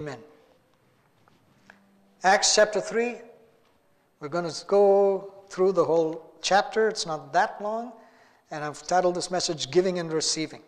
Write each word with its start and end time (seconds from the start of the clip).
Amen. 0.00 0.18
Acts 2.24 2.54
chapter 2.54 2.80
3. 2.80 3.16
We're 4.20 4.28
going 4.28 4.50
to 4.50 4.64
go 4.64 5.34
through 5.50 5.72
the 5.72 5.84
whole 5.84 6.32
chapter. 6.40 6.88
It's 6.88 7.04
not 7.04 7.34
that 7.34 7.60
long. 7.60 7.92
And 8.50 8.64
I've 8.64 8.82
titled 8.86 9.14
this 9.14 9.30
message 9.30 9.70
Giving 9.70 9.98
and 9.98 10.10
Receiving. 10.10 10.62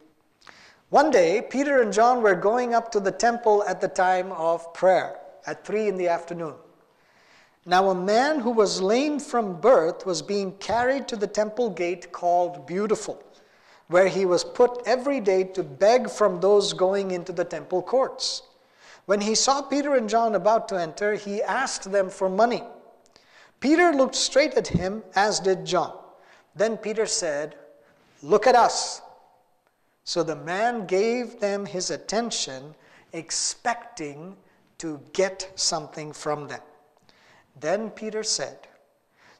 One 0.90 1.10
day, 1.10 1.46
Peter 1.48 1.80
and 1.80 1.90
John 1.90 2.20
were 2.20 2.34
going 2.34 2.74
up 2.74 2.92
to 2.92 3.00
the 3.00 3.10
temple 3.10 3.64
at 3.66 3.80
the 3.80 3.88
time 3.88 4.32
of 4.32 4.74
prayer 4.74 5.16
at 5.46 5.66
3 5.66 5.88
in 5.88 5.96
the 5.96 6.08
afternoon. 6.08 6.52
Now, 7.64 7.88
a 7.88 7.94
man 7.94 8.38
who 8.38 8.50
was 8.50 8.82
lame 8.82 9.18
from 9.18 9.58
birth 9.62 10.04
was 10.04 10.20
being 10.20 10.52
carried 10.58 11.08
to 11.08 11.16
the 11.16 11.26
temple 11.26 11.70
gate 11.70 12.12
called 12.12 12.66
Beautiful, 12.66 13.22
where 13.88 14.08
he 14.08 14.26
was 14.26 14.44
put 14.44 14.82
every 14.84 15.20
day 15.20 15.44
to 15.44 15.62
beg 15.62 16.10
from 16.10 16.38
those 16.38 16.74
going 16.74 17.12
into 17.12 17.32
the 17.32 17.44
temple 17.46 17.80
courts. 17.80 18.42
When 19.06 19.20
he 19.20 19.34
saw 19.34 19.62
Peter 19.62 19.96
and 19.96 20.08
John 20.08 20.34
about 20.34 20.68
to 20.68 20.80
enter, 20.80 21.14
he 21.14 21.42
asked 21.42 21.90
them 21.90 22.08
for 22.08 22.28
money. 22.28 22.62
Peter 23.60 23.92
looked 23.92 24.14
straight 24.14 24.54
at 24.54 24.68
him, 24.68 25.02
as 25.14 25.40
did 25.40 25.64
John. 25.64 25.96
Then 26.54 26.76
Peter 26.76 27.06
said, 27.06 27.56
Look 28.22 28.46
at 28.46 28.54
us. 28.54 29.02
So 30.04 30.22
the 30.22 30.36
man 30.36 30.86
gave 30.86 31.40
them 31.40 31.66
his 31.66 31.90
attention, 31.90 32.74
expecting 33.12 34.36
to 34.78 35.00
get 35.12 35.50
something 35.54 36.12
from 36.12 36.48
them. 36.48 36.60
Then 37.60 37.90
Peter 37.90 38.22
said, 38.22 38.58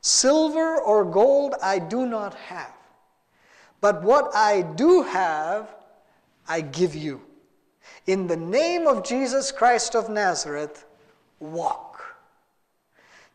Silver 0.00 0.80
or 0.80 1.04
gold 1.04 1.54
I 1.62 1.78
do 1.78 2.06
not 2.06 2.34
have, 2.34 2.74
but 3.80 4.02
what 4.02 4.34
I 4.34 4.62
do 4.62 5.02
have, 5.02 5.68
I 6.48 6.60
give 6.60 6.94
you. 6.94 7.22
In 8.06 8.26
the 8.26 8.36
name 8.36 8.88
of 8.88 9.04
Jesus 9.04 9.52
Christ 9.52 9.94
of 9.94 10.08
Nazareth, 10.08 10.84
walk. 11.38 12.02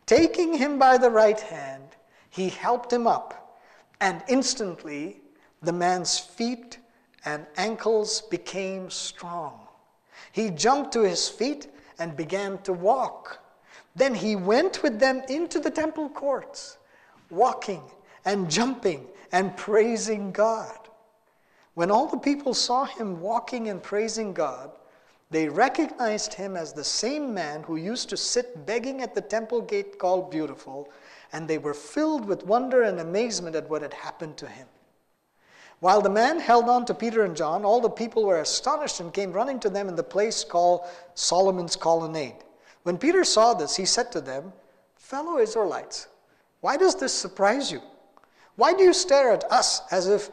Taking 0.04 0.54
him 0.54 0.78
by 0.78 0.98
the 0.98 1.10
right 1.10 1.40
hand, 1.40 1.96
he 2.28 2.50
helped 2.50 2.92
him 2.92 3.06
up, 3.06 3.58
and 4.00 4.22
instantly 4.28 5.20
the 5.62 5.72
man's 5.72 6.18
feet 6.18 6.78
and 7.24 7.46
ankles 7.56 8.20
became 8.22 8.90
strong. 8.90 9.58
He 10.32 10.50
jumped 10.50 10.92
to 10.92 11.00
his 11.00 11.28
feet 11.28 11.68
and 11.98 12.16
began 12.16 12.58
to 12.58 12.72
walk. 12.72 13.38
Then 13.96 14.14
he 14.14 14.36
went 14.36 14.82
with 14.82 15.00
them 15.00 15.22
into 15.28 15.60
the 15.60 15.70
temple 15.70 16.10
courts, 16.10 16.76
walking 17.30 17.82
and 18.24 18.50
jumping 18.50 19.06
and 19.32 19.56
praising 19.56 20.30
God. 20.30 20.87
When 21.78 21.92
all 21.92 22.08
the 22.08 22.18
people 22.18 22.54
saw 22.54 22.86
him 22.86 23.20
walking 23.20 23.68
and 23.68 23.80
praising 23.80 24.32
God, 24.32 24.72
they 25.30 25.48
recognized 25.48 26.34
him 26.34 26.56
as 26.56 26.72
the 26.72 26.82
same 26.82 27.32
man 27.32 27.62
who 27.62 27.76
used 27.76 28.08
to 28.08 28.16
sit 28.16 28.66
begging 28.66 29.00
at 29.00 29.14
the 29.14 29.20
temple 29.20 29.60
gate 29.60 29.96
called 29.96 30.28
Beautiful, 30.28 30.88
and 31.32 31.46
they 31.46 31.58
were 31.58 31.74
filled 31.74 32.24
with 32.24 32.44
wonder 32.44 32.82
and 32.82 32.98
amazement 32.98 33.54
at 33.54 33.70
what 33.70 33.82
had 33.82 33.94
happened 33.94 34.36
to 34.38 34.48
him. 34.48 34.66
While 35.78 36.00
the 36.00 36.10
man 36.10 36.40
held 36.40 36.68
on 36.68 36.84
to 36.86 36.94
Peter 36.94 37.22
and 37.22 37.36
John, 37.36 37.64
all 37.64 37.80
the 37.80 37.88
people 37.88 38.24
were 38.24 38.40
astonished 38.40 38.98
and 38.98 39.14
came 39.14 39.30
running 39.30 39.60
to 39.60 39.70
them 39.70 39.86
in 39.86 39.94
the 39.94 40.02
place 40.02 40.42
called 40.42 40.80
Solomon's 41.14 41.76
Colonnade. 41.76 42.42
When 42.82 42.98
Peter 42.98 43.22
saw 43.22 43.54
this, 43.54 43.76
he 43.76 43.84
said 43.84 44.10
to 44.10 44.20
them, 44.20 44.52
Fellow 44.96 45.38
Israelites, 45.38 46.08
why 46.60 46.76
does 46.76 46.96
this 46.96 47.12
surprise 47.12 47.70
you? 47.70 47.80
Why 48.56 48.72
do 48.72 48.82
you 48.82 48.92
stare 48.92 49.30
at 49.30 49.44
us 49.52 49.82
as 49.92 50.08
if 50.08 50.32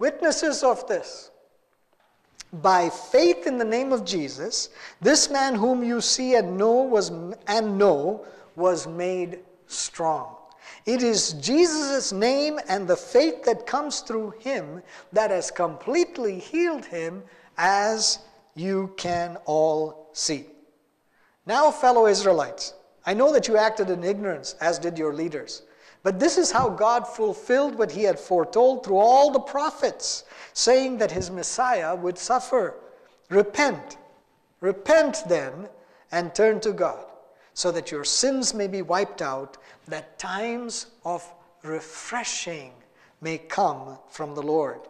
witnesses 0.00 0.64
of 0.64 0.84
this. 0.88 1.30
By 2.52 2.88
faith 2.88 3.46
in 3.46 3.58
the 3.58 3.64
name 3.64 3.92
of 3.92 4.04
Jesus, 4.04 4.70
this 5.00 5.30
man 5.30 5.54
whom 5.54 5.84
you 5.84 6.00
see 6.00 6.34
and 6.34 6.56
know 6.58 6.82
was 6.82 7.12
and 7.46 7.78
know 7.78 8.26
was 8.56 8.88
made 8.88 9.38
strong. 9.68 10.34
It 10.84 11.02
is 11.02 11.34
Jesus' 11.34 12.12
name 12.12 12.58
and 12.68 12.88
the 12.88 12.96
faith 12.96 13.44
that 13.44 13.66
comes 13.66 14.00
through 14.00 14.34
him 14.40 14.82
that 15.12 15.30
has 15.30 15.52
completely 15.52 16.40
healed 16.40 16.84
him, 16.84 17.22
as 17.56 18.18
you 18.56 18.92
can 18.96 19.36
all 19.44 20.08
see. 20.12 20.46
Now, 21.46 21.70
fellow 21.70 22.06
Israelites, 22.06 22.74
I 23.06 23.14
know 23.14 23.32
that 23.32 23.46
you 23.46 23.56
acted 23.56 23.90
in 23.90 24.02
ignorance, 24.02 24.56
as 24.60 24.78
did 24.78 24.98
your 24.98 25.14
leaders. 25.14 25.62
But 26.02 26.18
this 26.18 26.38
is 26.38 26.50
how 26.50 26.70
God 26.70 27.06
fulfilled 27.06 27.76
what 27.76 27.90
he 27.90 28.02
had 28.04 28.18
foretold 28.18 28.84
through 28.84 28.96
all 28.96 29.30
the 29.30 29.40
prophets, 29.40 30.24
saying 30.52 30.98
that 30.98 31.10
his 31.10 31.30
Messiah 31.30 31.94
would 31.94 32.18
suffer. 32.18 32.76
Repent. 33.28 33.98
Repent 34.60 35.22
then 35.28 35.68
and 36.10 36.34
turn 36.34 36.60
to 36.60 36.72
God 36.72 37.06
so 37.54 37.70
that 37.70 37.90
your 37.90 38.04
sins 38.04 38.54
may 38.54 38.66
be 38.66 38.82
wiped 38.82 39.20
out, 39.20 39.58
that 39.88 40.18
times 40.18 40.86
of 41.04 41.30
refreshing 41.62 42.72
may 43.20 43.36
come 43.36 43.98
from 44.08 44.34
the 44.34 44.42
Lord, 44.42 44.80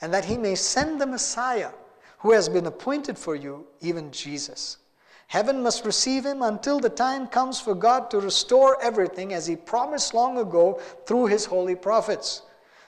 and 0.00 0.14
that 0.14 0.24
he 0.24 0.36
may 0.36 0.54
send 0.54 1.00
the 1.00 1.06
Messiah 1.06 1.70
who 2.18 2.32
has 2.32 2.48
been 2.48 2.66
appointed 2.66 3.18
for 3.18 3.34
you, 3.34 3.66
even 3.80 4.12
Jesus. 4.12 4.76
Heaven 5.30 5.62
must 5.62 5.84
receive 5.84 6.26
him 6.26 6.42
until 6.42 6.80
the 6.80 6.90
time 6.90 7.28
comes 7.28 7.60
for 7.60 7.76
God 7.76 8.10
to 8.10 8.18
restore 8.18 8.82
everything 8.82 9.32
as 9.32 9.46
he 9.46 9.54
promised 9.54 10.12
long 10.12 10.38
ago 10.38 10.80
through 11.06 11.26
his 11.26 11.44
holy 11.44 11.76
prophets. 11.76 12.42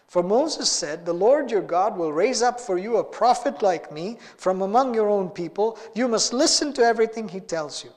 For 0.08 0.24
Moses 0.24 0.68
said, 0.68 1.06
The 1.06 1.14
Lord 1.14 1.52
your 1.52 1.62
God 1.62 1.96
will 1.96 2.12
raise 2.12 2.42
up 2.42 2.58
for 2.58 2.78
you 2.78 2.96
a 2.96 3.04
prophet 3.04 3.62
like 3.62 3.92
me 3.92 4.18
from 4.36 4.60
among 4.60 4.92
your 4.92 5.08
own 5.08 5.30
people. 5.30 5.78
You 5.94 6.08
must 6.08 6.32
listen 6.32 6.72
to 6.72 6.82
everything 6.82 7.28
he 7.28 7.38
tells 7.38 7.84
you. 7.84 7.90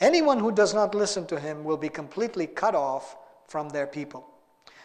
Anyone 0.00 0.38
who 0.38 0.52
does 0.52 0.72
not 0.72 0.94
listen 0.94 1.26
to 1.26 1.38
him 1.38 1.62
will 1.62 1.76
be 1.76 1.90
completely 1.90 2.46
cut 2.46 2.74
off 2.74 3.18
from 3.46 3.68
their 3.68 3.86
people. 3.86 4.26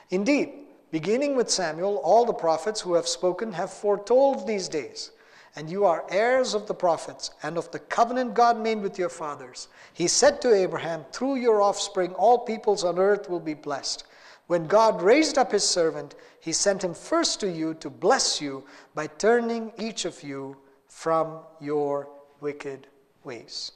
Indeed, 0.09 0.51
beginning 0.91 1.37
with 1.37 1.49
Samuel, 1.49 1.95
all 2.03 2.25
the 2.25 2.33
prophets 2.33 2.81
who 2.81 2.95
have 2.95 3.07
spoken 3.07 3.53
have 3.53 3.71
foretold 3.71 4.45
these 4.45 4.67
days. 4.67 5.11
And 5.55 5.69
you 5.69 5.85
are 5.85 6.05
heirs 6.09 6.53
of 6.53 6.67
the 6.67 6.73
prophets 6.73 7.31
and 7.43 7.57
of 7.57 7.69
the 7.71 7.79
covenant 7.79 8.33
God 8.33 8.57
made 8.57 8.81
with 8.81 8.97
your 8.97 9.09
fathers. 9.09 9.67
He 9.93 10.07
said 10.07 10.41
to 10.41 10.53
Abraham, 10.53 11.03
Through 11.11 11.35
your 11.35 11.61
offspring, 11.61 12.13
all 12.13 12.39
peoples 12.39 12.83
on 12.83 12.97
earth 12.97 13.29
will 13.29 13.39
be 13.39 13.53
blessed. 13.53 14.05
When 14.47 14.65
God 14.65 15.01
raised 15.01 15.37
up 15.37 15.51
his 15.51 15.67
servant, 15.67 16.15
he 16.39 16.53
sent 16.53 16.83
him 16.83 16.93
first 16.93 17.39
to 17.41 17.49
you 17.49 17.73
to 17.75 17.89
bless 17.89 18.41
you 18.41 18.63
by 18.95 19.07
turning 19.07 19.71
each 19.77 20.05
of 20.05 20.23
you 20.23 20.57
from 20.87 21.39
your 21.59 22.09
wicked 22.39 22.87
ways. 23.23 23.73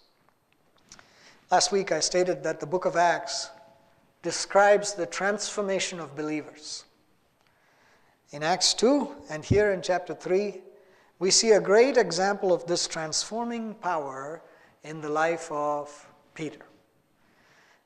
Last 1.51 1.71
week 1.71 1.91
I 1.91 1.99
stated 1.99 2.43
that 2.43 2.59
the 2.59 2.65
book 2.65 2.85
of 2.85 2.95
Acts 2.95 3.49
describes 4.21 4.93
the 4.93 5.05
transformation 5.05 5.99
of 5.99 6.15
believers. 6.15 6.85
In 8.31 8.43
Acts 8.43 8.73
2 8.73 9.15
and 9.29 9.45
here 9.45 9.71
in 9.71 9.81
chapter 9.81 10.13
3, 10.13 10.61
we 11.19 11.31
see 11.31 11.51
a 11.51 11.61
great 11.61 11.97
example 11.97 12.53
of 12.53 12.65
this 12.65 12.87
transforming 12.87 13.73
power 13.75 14.41
in 14.83 15.01
the 15.01 15.09
life 15.09 15.51
of 15.51 16.07
Peter. 16.33 16.65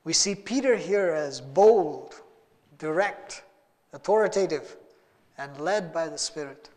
We 0.04 0.12
see 0.12 0.34
Peter 0.34 0.76
here 0.76 1.10
as 1.10 1.40
bold, 1.40 2.22
direct, 2.78 3.42
authoritative, 3.92 4.76
and 5.38 5.58
led 5.60 5.92
by 5.92 6.08
the 6.08 6.18
Spirit. 6.18 6.70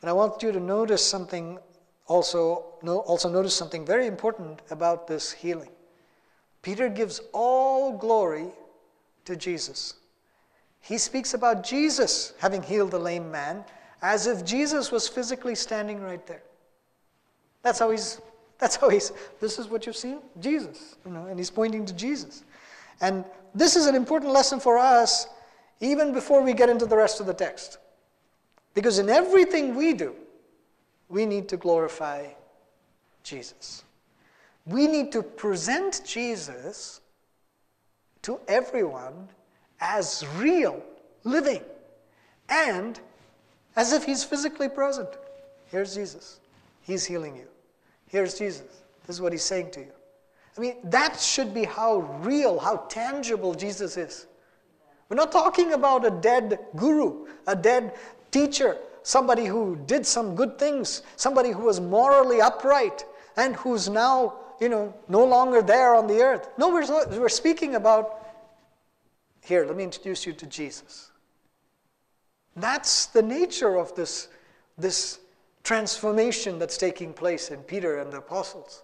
But 0.00 0.08
I 0.08 0.12
want 0.12 0.42
you 0.42 0.52
to 0.52 0.60
notice 0.60 1.04
something 1.04 1.58
also, 2.06 2.64
also 2.84 3.28
notice 3.28 3.54
something 3.54 3.84
very 3.84 4.06
important 4.06 4.62
about 4.70 5.06
this 5.06 5.32
healing. 5.32 5.70
Peter 6.62 6.88
gives 6.88 7.20
all 7.32 7.96
glory 7.96 8.48
to 9.24 9.36
Jesus. 9.36 9.94
He 10.80 10.98
speaks 10.98 11.34
about 11.34 11.64
Jesus 11.64 12.32
having 12.38 12.62
healed 12.62 12.92
the 12.92 12.98
lame 12.98 13.30
man 13.30 13.64
as 14.06 14.28
if 14.28 14.44
Jesus 14.44 14.92
was 14.92 15.08
physically 15.08 15.56
standing 15.56 16.00
right 16.00 16.24
there. 16.28 16.44
That's 17.62 17.80
how 17.80 17.90
he's, 17.90 18.20
that's 18.56 18.76
how 18.76 18.88
he's, 18.88 19.10
this 19.40 19.58
is 19.58 19.66
what 19.66 19.84
you've 19.84 19.96
seen? 19.96 20.18
Jesus, 20.38 20.94
you 21.04 21.10
know, 21.10 21.26
and 21.26 21.36
he's 21.36 21.50
pointing 21.50 21.84
to 21.86 21.92
Jesus. 21.92 22.44
And 23.00 23.24
this 23.52 23.74
is 23.74 23.86
an 23.86 23.96
important 23.96 24.32
lesson 24.32 24.60
for 24.60 24.78
us 24.78 25.26
even 25.80 26.12
before 26.12 26.40
we 26.40 26.54
get 26.54 26.68
into 26.68 26.86
the 26.86 26.96
rest 26.96 27.18
of 27.18 27.26
the 27.26 27.34
text. 27.34 27.78
Because 28.74 29.00
in 29.00 29.08
everything 29.08 29.74
we 29.74 29.92
do, 29.92 30.14
we 31.08 31.26
need 31.26 31.48
to 31.48 31.56
glorify 31.56 32.28
Jesus. 33.24 33.82
we 34.66 34.86
need 34.86 35.10
to 35.12 35.22
present 35.22 36.02
Jesus 36.04 37.00
to 38.22 38.38
everyone 38.46 39.28
as 39.80 40.24
real, 40.36 40.80
living, 41.24 41.62
and 42.48 43.00
as 43.76 43.92
if 43.92 44.04
he's 44.04 44.24
physically 44.24 44.68
present. 44.68 45.08
Here's 45.66 45.94
Jesus. 45.94 46.40
He's 46.82 47.04
healing 47.04 47.36
you. 47.36 47.46
Here's 48.08 48.38
Jesus. 48.38 48.82
This 49.06 49.16
is 49.16 49.20
what 49.20 49.32
he's 49.32 49.42
saying 49.42 49.70
to 49.72 49.80
you. 49.80 49.92
I 50.56 50.60
mean, 50.60 50.76
that 50.84 51.20
should 51.20 51.52
be 51.52 51.64
how 51.64 51.98
real, 52.22 52.58
how 52.58 52.78
tangible 52.88 53.54
Jesus 53.54 53.96
is. 53.96 54.26
We're 55.08 55.16
not 55.16 55.30
talking 55.30 55.74
about 55.74 56.06
a 56.06 56.10
dead 56.10 56.58
guru, 56.74 57.26
a 57.46 57.54
dead 57.54 57.92
teacher, 58.30 58.78
somebody 59.02 59.44
who 59.44 59.76
did 59.86 60.06
some 60.06 60.34
good 60.34 60.58
things, 60.58 61.02
somebody 61.16 61.50
who 61.50 61.62
was 61.64 61.80
morally 61.80 62.40
upright 62.40 63.04
and 63.36 63.54
who's 63.56 63.88
now, 63.88 64.34
you 64.60 64.68
know, 64.68 64.94
no 65.08 65.24
longer 65.24 65.62
there 65.62 65.94
on 65.94 66.06
the 66.06 66.20
earth. 66.20 66.48
No, 66.58 66.70
we're, 66.70 66.86
we're 67.20 67.28
speaking 67.28 67.74
about 67.74 68.26
here, 69.44 69.64
let 69.64 69.76
me 69.76 69.84
introduce 69.84 70.26
you 70.26 70.32
to 70.32 70.46
Jesus. 70.46 71.12
That's 72.56 73.06
the 73.06 73.22
nature 73.22 73.76
of 73.76 73.94
this, 73.94 74.28
this 74.78 75.20
transformation 75.62 76.58
that's 76.58 76.78
taking 76.78 77.12
place 77.12 77.50
in 77.50 77.60
Peter 77.60 77.98
and 77.98 78.12
the 78.12 78.18
apostles. 78.18 78.82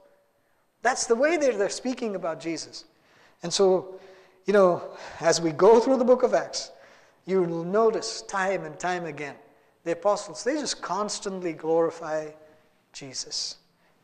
That's 0.82 1.06
the 1.06 1.14
way 1.14 1.36
they're, 1.36 1.56
they're 1.56 1.68
speaking 1.68 2.16
about 2.16 2.40
Jesus. 2.40 2.84
And 3.42 3.52
so, 3.52 3.98
you 4.46 4.52
know, 4.52 4.96
as 5.20 5.40
we 5.40 5.52
go 5.52 5.80
through 5.80 5.96
the 5.96 6.04
book 6.04 6.22
of 6.22 6.34
Acts, 6.34 6.70
you 7.24 7.42
will 7.42 7.64
notice 7.64 8.22
time 8.22 8.64
and 8.64 8.78
time 8.78 9.06
again 9.06 9.36
the 9.84 9.92
apostles, 9.92 10.44
they 10.44 10.54
just 10.54 10.80
constantly 10.80 11.52
glorify 11.52 12.28
Jesus. 12.92 13.56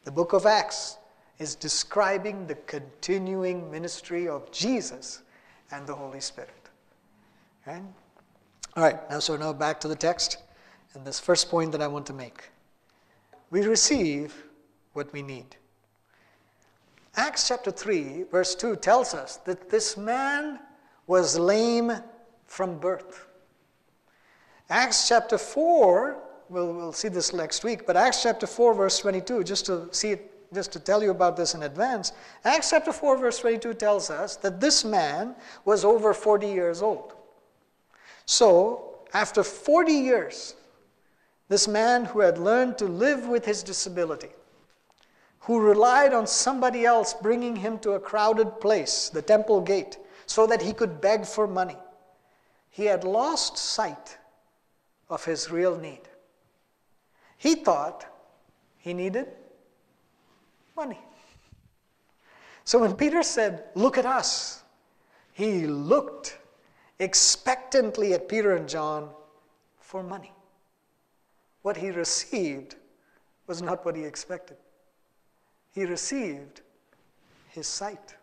The 0.04 0.10
book 0.10 0.32
of 0.32 0.46
Acts 0.46 0.98
is 1.38 1.54
describing 1.54 2.46
the 2.46 2.56
continuing 2.66 3.70
ministry 3.70 4.28
of 4.28 4.50
Jesus 4.50 5.22
and 5.70 5.86
the 5.86 5.94
Holy 5.94 6.20
Spirit. 6.20 6.50
Right? 7.66 7.82
All 8.78 8.84
right, 8.84 9.10
now 9.10 9.19
so 9.19 9.36
now 9.36 9.52
back 9.52 9.80
to 9.80 9.88
the 9.88 9.96
text 9.96 10.36
and 10.94 11.04
this 11.04 11.19
first 11.19 11.50
point 11.50 11.72
that 11.72 11.82
I 11.82 11.88
want 11.88 12.06
to 12.06 12.12
make. 12.12 12.48
We 13.50 13.62
receive 13.62 14.32
what 14.92 15.12
we 15.12 15.20
need. 15.20 15.56
Acts 17.16 17.48
chapter 17.48 17.72
3, 17.72 18.26
verse 18.30 18.54
2 18.54 18.76
tells 18.76 19.14
us 19.14 19.38
that 19.38 19.69
this 19.69 19.96
man 19.96 20.60
was 21.08 21.36
lame 21.36 21.90
from 22.46 22.78
birth. 22.78 23.26
Acts 24.70 25.08
chapter 25.08 25.38
4, 25.38 26.16
we'll, 26.48 26.72
we'll 26.72 26.92
see 26.92 27.08
this 27.08 27.32
next 27.32 27.64
week, 27.64 27.84
but 27.84 27.96
Acts 27.96 28.22
chapter 28.22 28.46
4, 28.46 28.75
verse 28.75 29.00
22, 29.00 29.42
just 29.42 29.66
to 29.66 29.88
see 29.90 30.10
it, 30.10 30.54
just 30.54 30.70
to 30.70 30.78
tell 30.78 31.02
you 31.02 31.10
about 31.10 31.36
this 31.36 31.54
in 31.54 31.64
advance, 31.64 32.12
Acts 32.44 32.70
chapter 32.70 32.92
4, 32.92 33.19
verse 33.19 33.40
22 33.40 33.75
tells 33.75 34.08
us 34.08 34.36
that 34.36 34.60
this 34.60 34.84
man 34.84 35.34
was 35.64 35.84
over 35.84 36.14
40 36.14 36.46
years 36.46 36.80
old. 36.80 37.14
So, 38.30 38.98
after 39.14 39.42
40 39.42 39.90
years, 39.90 40.54
this 41.48 41.66
man 41.66 42.04
who 42.04 42.20
had 42.20 42.36
learned 42.36 42.76
to 42.76 42.84
live 42.84 43.26
with 43.26 43.46
his 43.46 43.62
disability, 43.62 44.28
who 45.40 45.58
relied 45.58 46.12
on 46.12 46.26
somebody 46.26 46.84
else 46.84 47.14
bringing 47.14 47.56
him 47.56 47.78
to 47.78 47.92
a 47.92 47.98
crowded 47.98 48.60
place, 48.60 49.08
the 49.08 49.22
temple 49.22 49.62
gate, 49.62 49.96
so 50.26 50.46
that 50.46 50.60
he 50.60 50.75
could 50.75 51.00
beg 51.00 51.25
for 51.25 51.46
money, 51.46 51.78
he 52.69 52.84
had 52.84 53.02
lost 53.02 53.56
sight 53.56 54.19
of 55.08 55.25
his 55.25 55.50
real 55.50 55.78
need. 55.78 56.02
He 57.38 57.54
thought 57.54 58.04
he 58.76 58.92
needed 58.92 59.28
money. 60.76 61.00
So 62.64 62.78
when 62.80 62.94
Peter 62.94 63.22
said, 63.22 63.64
Look 63.75 63.96
at 63.96 64.04
us, 64.04 64.62
he 65.32 65.66
looked 65.66 66.36
expectantly 66.98 68.12
at 68.12 68.28
Peter 68.28 68.56
and 68.56 68.68
John 68.68 69.10
for 69.80 70.02
money. 70.02 70.32
What 71.62 71.76
he 71.76 71.90
received 71.90 72.76
was 73.46 73.62
not 73.62 73.84
what 73.84 73.96
he 73.96 74.04
expected. 74.04 74.56
He 75.72 75.84
received 75.84 76.62
his 77.50 77.66
sight. 77.66 78.16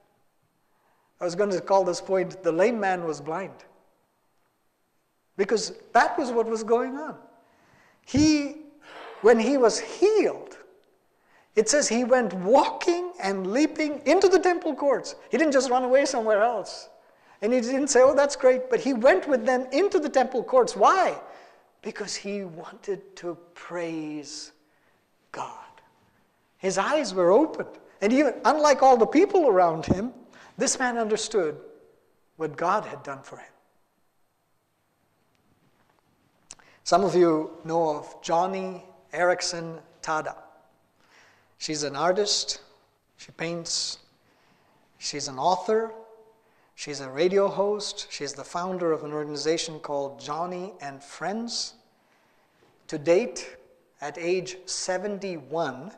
I 1.19 1.25
was 1.25 1.35
going 1.35 1.49
to 1.51 1.61
call 1.61 1.83
this 1.83 2.01
point 2.01 2.43
the 2.43 2.51
lame 2.51 2.79
man 2.79 3.05
was 3.05 3.21
blind. 3.21 3.63
Because 5.37 5.73
that 5.93 6.17
was 6.17 6.31
what 6.31 6.47
was 6.47 6.63
going 6.63 6.97
on. 6.97 7.17
He, 8.05 8.57
when 9.21 9.39
he 9.39 9.57
was 9.57 9.79
healed, 9.79 10.57
it 11.55 11.69
says 11.69 11.87
he 11.87 12.03
went 12.03 12.33
walking 12.33 13.13
and 13.21 13.51
leaping 13.51 14.01
into 14.05 14.27
the 14.27 14.39
temple 14.39 14.75
courts. 14.75 15.15
He 15.29 15.37
didn't 15.37 15.53
just 15.53 15.69
run 15.69 15.83
away 15.83 16.05
somewhere 16.05 16.41
else. 16.41 16.89
And 17.41 17.53
he 17.53 17.61
didn't 17.61 17.87
say, 17.87 18.01
oh, 18.01 18.15
that's 18.15 18.35
great. 18.35 18.69
But 18.69 18.79
he 18.79 18.93
went 18.93 19.27
with 19.27 19.45
them 19.45 19.67
into 19.71 19.99
the 19.99 20.09
temple 20.09 20.43
courts. 20.43 20.75
Why? 20.75 21.19
Because 21.81 22.15
he 22.15 22.43
wanted 22.43 23.15
to 23.17 23.37
praise 23.53 24.51
God. 25.31 25.51
His 26.57 26.77
eyes 26.77 27.13
were 27.13 27.31
opened. 27.31 27.69
And 28.01 28.11
even, 28.13 28.33
unlike 28.45 28.81
all 28.81 28.97
the 28.97 29.05
people 29.05 29.47
around 29.47 29.85
him, 29.85 30.13
this 30.57 30.79
man 30.79 30.97
understood 30.97 31.57
what 32.37 32.55
God 32.55 32.85
had 32.85 33.03
done 33.03 33.21
for 33.21 33.37
him. 33.37 33.45
Some 36.83 37.03
of 37.03 37.15
you 37.15 37.51
know 37.65 37.97
of 37.97 38.21
Joni 38.21 38.83
Eareckson 39.13 39.79
Tada. 40.01 40.35
She's 41.57 41.83
an 41.83 41.95
artist, 41.95 42.61
she 43.17 43.31
paints, 43.31 43.97
she's 44.99 45.27
an 45.27 45.39
author, 45.39 45.91
she's 46.75 47.01
a 47.01 47.09
radio 47.09 47.47
host, 47.47 48.07
she's 48.09 48.33
the 48.33 48.43
founder 48.43 48.91
of 48.91 49.03
an 49.03 49.11
organization 49.11 49.79
called 49.79 50.19
Joni 50.19 50.73
and 50.81 51.03
Friends. 51.03 51.73
To 52.87 52.97
date, 52.97 53.57
at 54.01 54.17
age 54.17 54.57
71, 54.65 55.91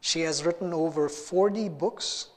she 0.00 0.22
has 0.22 0.44
written 0.44 0.72
over 0.72 1.08
40 1.08 1.68
books, 1.68 2.28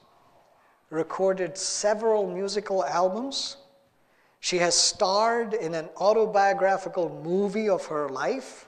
recorded 0.89 1.57
several 1.57 2.27
musical 2.27 2.83
albums, 2.83 3.57
she 4.39 4.57
has 4.59 4.75
starred 4.75 5.53
in 5.53 5.73
an 5.73 5.89
autobiographical 5.97 7.21
movie 7.23 7.67
of 7.67 7.85
her 7.87 8.07
life. 8.07 8.67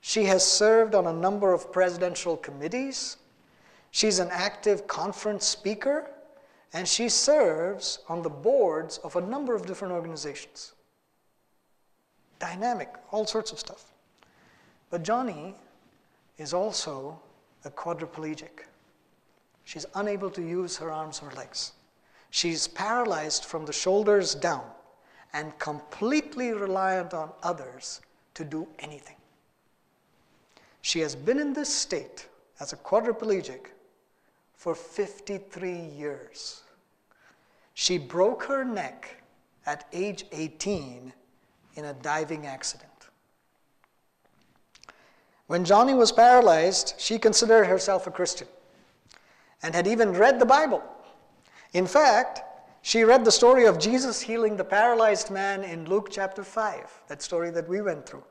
She 0.00 0.24
has 0.24 0.44
served 0.44 0.94
on 0.94 1.06
a 1.06 1.12
number 1.12 1.52
of 1.52 1.72
presidential 1.72 2.36
committees. 2.36 3.16
She's 3.90 4.18
an 4.18 4.28
active 4.30 4.86
conference 4.86 5.46
speaker, 5.46 6.10
and 6.72 6.86
she 6.86 7.08
serves 7.08 8.00
on 8.08 8.22
the 8.22 8.30
boards 8.30 8.98
of 8.98 9.16
a 9.16 9.20
number 9.20 9.54
of 9.54 9.66
different 9.66 9.94
organizations. 9.94 10.72
Dynamic, 12.38 12.92
all 13.10 13.26
sorts 13.26 13.52
of 13.52 13.58
stuff. 13.58 13.92
But 14.90 15.02
Joni 15.02 15.54
is 16.38 16.52
also 16.52 17.18
a 17.64 17.70
quadriplegic. 17.70 18.64
She's 19.64 19.86
unable 19.94 20.30
to 20.30 20.42
use 20.42 20.76
her 20.76 20.92
arms 20.92 21.20
or 21.22 21.30
legs. 21.32 21.72
She's 22.30 22.68
paralyzed 22.68 23.44
from 23.44 23.64
the 23.64 23.72
shoulders 23.72 24.34
down 24.34 24.64
and 25.32 25.58
completely 25.58 26.52
reliant 26.52 27.14
on 27.14 27.30
others 27.42 28.00
to 28.34 28.44
do 28.44 28.66
anything. 28.78 29.16
She 30.82 31.00
has 31.00 31.16
been 31.16 31.40
in 31.40 31.52
this 31.52 31.72
state 31.72 32.28
as 32.60 32.72
a 32.72 32.76
quadriplegic 32.76 33.66
for 34.54 34.74
53 34.74 35.72
years. 35.72 36.62
She 37.78 37.98
broke 37.98 38.44
her 38.44 38.64
neck 38.64 39.22
at 39.66 39.86
age 39.92 40.24
18 40.32 41.12
in 41.74 41.84
a 41.84 41.92
diving 41.92 42.46
accident. 42.46 42.90
When 45.46 45.62
Joni 45.62 45.94
was 45.94 46.10
paralyzed, 46.10 46.94
she 46.96 47.18
considered 47.18 47.66
herself 47.66 48.06
a 48.06 48.10
Christian 48.10 48.48
and 49.62 49.74
had 49.74 49.86
even 49.86 50.14
read 50.14 50.40
the 50.40 50.46
Bible. 50.46 50.82
In 51.74 51.86
fact, 51.86 52.40
she 52.80 53.04
read 53.04 53.26
the 53.26 53.30
story 53.30 53.66
of 53.66 53.78
Jesus 53.78 54.22
healing 54.22 54.56
the 54.56 54.64
paralyzed 54.64 55.30
man 55.30 55.62
in 55.62 55.84
Luke 55.84 56.08
chapter 56.10 56.42
5, 56.42 57.02
that 57.08 57.20
story 57.20 57.50
that 57.50 57.68
we 57.68 57.82
went 57.82 58.08
through. 58.08 58.24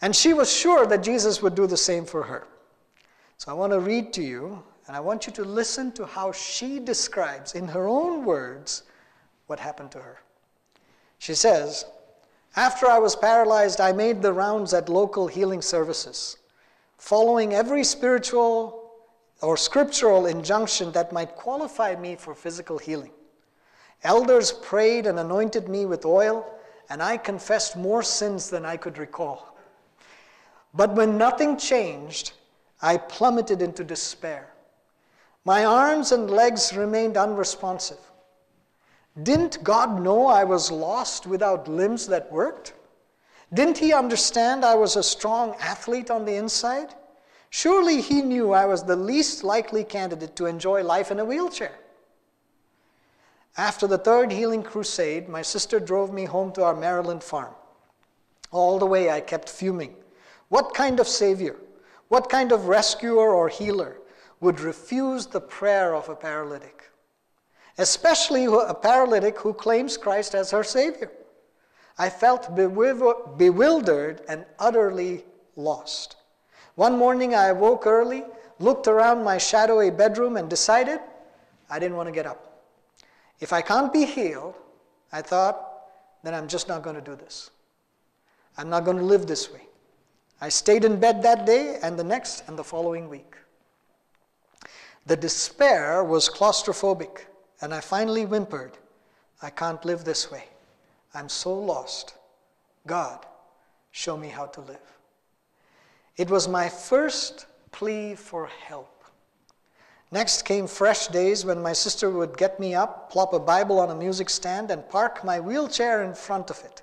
And 0.00 0.16
she 0.16 0.32
was 0.32 0.50
sure 0.50 0.86
that 0.86 1.02
Jesus 1.02 1.42
would 1.42 1.54
do 1.54 1.66
the 1.66 1.76
same 1.76 2.06
for 2.06 2.22
her. 2.22 2.46
So 3.36 3.50
I 3.50 3.54
want 3.54 3.74
to 3.74 3.80
read 3.80 4.14
to 4.14 4.22
you, 4.22 4.62
and 4.86 4.96
I 4.96 5.00
want 5.00 5.26
you 5.26 5.32
to 5.34 5.44
listen 5.44 5.90
to 5.92 6.06
how 6.06 6.32
she 6.32 6.78
describes, 6.78 7.54
in 7.54 7.68
her 7.68 7.88
own 7.88 8.24
words, 8.24 8.84
what 9.46 9.58
happened 9.58 9.90
to 9.92 9.98
her. 9.98 10.18
She 11.18 11.34
says, 11.34 11.84
After 12.54 12.86
I 12.86 12.98
was 12.98 13.16
paralyzed, 13.16 13.80
I 13.80 13.92
made 13.92 14.22
the 14.22 14.32
rounds 14.32 14.72
at 14.74 14.88
local 14.88 15.26
healing 15.26 15.62
services, 15.62 16.36
following 16.98 17.52
every 17.52 17.82
spiritual 17.82 18.92
or 19.42 19.56
scriptural 19.56 20.26
injunction 20.26 20.92
that 20.92 21.12
might 21.12 21.34
qualify 21.34 21.96
me 21.96 22.14
for 22.14 22.34
physical 22.34 22.78
healing. 22.78 23.10
Elders 24.04 24.52
prayed 24.52 25.06
and 25.06 25.18
anointed 25.18 25.68
me 25.68 25.84
with 25.84 26.04
oil, 26.04 26.46
and 26.88 27.02
I 27.02 27.16
confessed 27.16 27.76
more 27.76 28.02
sins 28.02 28.50
than 28.50 28.64
I 28.64 28.76
could 28.76 28.98
recall. 28.98 29.58
But 30.72 30.94
when 30.94 31.18
nothing 31.18 31.56
changed, 31.56 32.32
I 32.80 32.98
plummeted 32.98 33.62
into 33.62 33.82
despair. 33.82 34.52
My 35.46 35.64
arms 35.64 36.10
and 36.10 36.28
legs 36.28 36.76
remained 36.76 37.16
unresponsive. 37.16 38.00
Didn't 39.22 39.62
God 39.62 40.02
know 40.02 40.26
I 40.26 40.42
was 40.42 40.72
lost 40.72 41.24
without 41.24 41.68
limbs 41.68 42.08
that 42.08 42.32
worked? 42.32 42.72
Didn't 43.54 43.78
He 43.78 43.92
understand 43.92 44.64
I 44.64 44.74
was 44.74 44.96
a 44.96 45.04
strong 45.04 45.54
athlete 45.60 46.10
on 46.10 46.24
the 46.24 46.34
inside? 46.34 46.96
Surely 47.50 48.00
He 48.00 48.22
knew 48.22 48.52
I 48.52 48.66
was 48.66 48.82
the 48.82 48.96
least 48.96 49.44
likely 49.44 49.84
candidate 49.84 50.34
to 50.34 50.46
enjoy 50.46 50.82
life 50.82 51.12
in 51.12 51.20
a 51.20 51.24
wheelchair. 51.24 51.78
After 53.56 53.86
the 53.86 53.98
third 53.98 54.32
healing 54.32 54.64
crusade, 54.64 55.28
my 55.28 55.42
sister 55.42 55.78
drove 55.78 56.12
me 56.12 56.24
home 56.24 56.50
to 56.54 56.64
our 56.64 56.74
Maryland 56.74 57.22
farm. 57.22 57.54
All 58.50 58.80
the 58.80 58.86
way, 58.86 59.12
I 59.12 59.20
kept 59.20 59.48
fuming. 59.48 59.94
What 60.48 60.74
kind 60.74 60.98
of 60.98 61.06
Savior, 61.06 61.54
what 62.08 62.28
kind 62.28 62.50
of 62.50 62.66
rescuer 62.66 63.32
or 63.32 63.48
healer 63.48 63.98
would 64.40 64.60
refuse 64.60 65.26
the 65.26 65.40
prayer 65.40 65.94
of 65.94 66.08
a 66.08 66.16
paralytic? 66.16 66.90
Especially 67.78 68.44
a 68.46 68.74
paralytic 68.74 69.38
who 69.38 69.52
claims 69.52 69.96
Christ 69.96 70.34
as 70.34 70.50
her 70.50 70.64
Savior. 70.64 71.10
I 71.98 72.10
felt 72.10 72.54
bewildered 72.54 74.22
and 74.28 74.44
utterly 74.58 75.24
lost. 75.56 76.16
One 76.74 76.98
morning 76.98 77.34
I 77.34 77.46
awoke 77.46 77.86
early, 77.86 78.24
looked 78.58 78.86
around 78.86 79.24
my 79.24 79.38
shadowy 79.38 79.90
bedroom, 79.90 80.36
and 80.36 80.48
decided 80.48 81.00
I 81.70 81.78
didn't 81.78 81.96
want 81.96 82.08
to 82.08 82.12
get 82.12 82.26
up. 82.26 82.62
If 83.40 83.52
I 83.52 83.62
can't 83.62 83.92
be 83.92 84.04
healed, 84.04 84.54
I 85.12 85.22
thought, 85.22 85.72
then 86.22 86.34
I'm 86.34 86.48
just 86.48 86.68
not 86.68 86.82
going 86.82 86.96
to 86.96 87.02
do 87.02 87.16
this. 87.16 87.50
I'm 88.58 88.68
not 88.68 88.84
going 88.84 88.98
to 88.98 89.02
live 89.02 89.26
this 89.26 89.50
way. 89.52 89.62
I 90.40 90.50
stayed 90.50 90.84
in 90.84 91.00
bed 91.00 91.22
that 91.22 91.46
day 91.46 91.78
and 91.82 91.98
the 91.98 92.04
next 92.04 92.44
and 92.46 92.58
the 92.58 92.64
following 92.64 93.08
week. 93.08 93.36
The 95.06 95.16
despair 95.16 96.02
was 96.02 96.28
claustrophobic, 96.28 97.26
and 97.60 97.72
I 97.72 97.80
finally 97.80 98.24
whimpered, 98.24 98.76
I 99.40 99.50
can't 99.50 99.84
live 99.84 100.04
this 100.04 100.32
way. 100.32 100.44
I'm 101.14 101.28
so 101.28 101.56
lost. 101.56 102.14
God, 102.88 103.24
show 103.92 104.16
me 104.16 104.28
how 104.28 104.46
to 104.46 104.60
live. 104.62 104.98
It 106.16 106.28
was 106.28 106.48
my 106.48 106.68
first 106.68 107.46
plea 107.70 108.16
for 108.16 108.46
help. 108.46 109.04
Next 110.10 110.42
came 110.42 110.66
fresh 110.66 111.06
days 111.06 111.44
when 111.44 111.62
my 111.62 111.72
sister 111.72 112.10
would 112.10 112.36
get 112.36 112.58
me 112.58 112.74
up, 112.74 113.10
plop 113.12 113.32
a 113.32 113.38
Bible 113.38 113.78
on 113.78 113.90
a 113.90 113.94
music 113.94 114.28
stand, 114.28 114.72
and 114.72 114.88
park 114.88 115.22
my 115.22 115.38
wheelchair 115.38 116.02
in 116.02 116.14
front 116.14 116.50
of 116.50 116.58
it. 116.64 116.82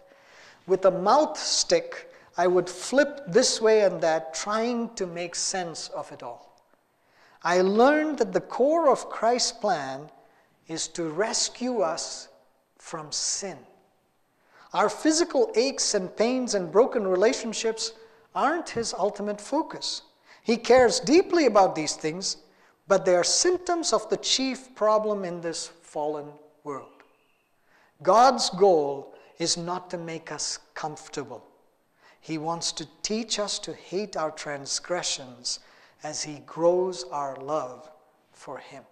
With 0.66 0.86
a 0.86 0.92
mouth 0.92 1.38
stick, 1.38 2.10
I 2.38 2.48
would 2.48 2.70
flip 2.70 3.22
this 3.28 3.60
way 3.60 3.82
and 3.82 4.00
that, 4.02 4.34
trying 4.34 4.94
to 4.96 5.06
make 5.06 5.36
sense 5.36 5.90
of 5.90 6.10
it 6.14 6.24
all. 6.24 6.53
I 7.44 7.62
learned 7.62 8.20
that 8.20 8.32
the 8.32 8.42
core 8.42 8.90
of 8.90 9.10
Christ's 9.10 9.52
plan 9.52 10.10
is 10.68 10.88
to 10.90 11.10
rescue 11.10 11.82
us 11.82 12.30
from 12.78 13.12
sin. 13.12 13.58
Our 14.74 14.90
physical 14.90 15.52
aches 15.56 15.94
and 15.94 16.16
pains 16.16 16.56
and 16.56 16.72
broken 16.72 17.06
relationships 17.06 17.94
aren't 18.34 18.70
his 18.70 18.94
ultimate 18.94 19.42
focus. 19.42 20.04
He 20.42 20.58
cares 20.58 21.00
deeply 21.00 21.46
about 21.46 21.76
these 21.76 21.96
things, 21.96 22.38
but 22.88 23.06
they 23.06 23.16
are 23.16 23.24
symptoms 23.24 23.94
of 23.94 24.10
the 24.10 24.18
chief 24.18 24.74
problem 24.74 25.24
in 25.24 25.42
this 25.42 25.68
fallen 25.68 26.28
world. 26.64 26.90
God's 28.02 28.50
goal 28.50 29.14
is 29.38 29.58
not 29.58 29.90
to 29.90 29.98
make 29.98 30.32
us 30.32 30.60
comfortable. 30.74 31.44
He 32.20 32.38
wants 32.38 32.72
to 32.74 32.88
teach 33.02 33.38
us 33.38 33.60
to 33.60 33.74
hate 33.74 34.18
our 34.18 34.32
transgressions 34.32 35.60
as 36.04 36.24
He 36.24 36.42
grows 36.46 37.06
our 37.12 37.36
love 37.38 37.90
for 38.32 38.58
Him. 38.58 38.84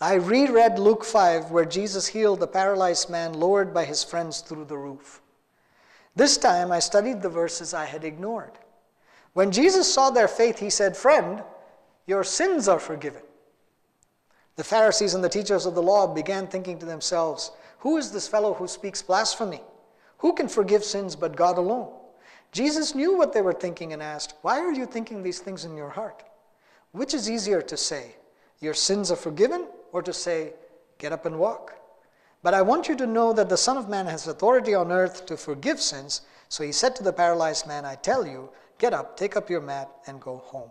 I 0.00 0.14
reread 0.14 0.78
Luke 0.78 1.04
5, 1.04 1.50
where 1.50 1.64
Jesus 1.64 2.06
healed 2.06 2.40
the 2.40 2.46
paralyzed 2.46 3.08
man 3.08 3.32
lowered 3.32 3.72
by 3.72 3.86
his 3.86 4.04
friends 4.04 4.40
through 4.40 4.66
the 4.66 4.76
roof. 4.76 5.22
This 6.14 6.36
time 6.36 6.70
I 6.70 6.80
studied 6.80 7.22
the 7.22 7.30
verses 7.30 7.72
I 7.72 7.86
had 7.86 8.04
ignored. 8.04 8.52
When 9.32 9.50
Jesus 9.50 9.92
saw 9.92 10.10
their 10.10 10.28
faith, 10.28 10.58
he 10.58 10.68
said, 10.68 10.96
Friend, 10.96 11.42
your 12.06 12.24
sins 12.24 12.68
are 12.68 12.78
forgiven. 12.78 13.22
The 14.56 14.64
Pharisees 14.64 15.14
and 15.14 15.24
the 15.24 15.30
teachers 15.30 15.64
of 15.64 15.74
the 15.74 15.82
law 15.82 16.06
began 16.06 16.46
thinking 16.46 16.78
to 16.78 16.86
themselves, 16.86 17.52
Who 17.78 17.96
is 17.96 18.12
this 18.12 18.28
fellow 18.28 18.52
who 18.52 18.68
speaks 18.68 19.00
blasphemy? 19.00 19.62
Who 20.18 20.34
can 20.34 20.48
forgive 20.48 20.84
sins 20.84 21.16
but 21.16 21.36
God 21.36 21.56
alone? 21.56 21.92
Jesus 22.52 22.94
knew 22.94 23.16
what 23.16 23.32
they 23.32 23.42
were 23.42 23.52
thinking 23.52 23.92
and 23.92 24.02
asked, 24.02 24.34
Why 24.42 24.60
are 24.60 24.72
you 24.72 24.86
thinking 24.86 25.22
these 25.22 25.40
things 25.40 25.64
in 25.64 25.76
your 25.76 25.90
heart? 25.90 26.22
Which 26.92 27.14
is 27.14 27.30
easier 27.30 27.60
to 27.62 27.76
say, 27.76 28.16
Your 28.60 28.74
sins 28.74 29.10
are 29.10 29.16
forgiven, 29.16 29.66
or 29.92 30.02
to 30.02 30.12
say, 30.12 30.54
Get 30.98 31.12
up 31.12 31.26
and 31.26 31.38
walk. 31.38 31.74
But 32.42 32.54
I 32.54 32.62
want 32.62 32.88
you 32.88 32.96
to 32.96 33.06
know 33.06 33.32
that 33.32 33.48
the 33.48 33.56
Son 33.56 33.76
of 33.76 33.88
Man 33.88 34.06
has 34.06 34.26
authority 34.26 34.74
on 34.74 34.92
earth 34.92 35.26
to 35.26 35.36
forgive 35.36 35.80
sins. 35.80 36.22
So 36.48 36.62
he 36.62 36.72
said 36.72 36.94
to 36.96 37.02
the 37.02 37.12
paralyzed 37.12 37.66
man, 37.66 37.84
I 37.84 37.96
tell 37.96 38.26
you, 38.26 38.50
get 38.78 38.94
up, 38.94 39.16
take 39.16 39.36
up 39.36 39.50
your 39.50 39.60
mat, 39.60 39.90
and 40.06 40.20
go 40.20 40.38
home. 40.38 40.70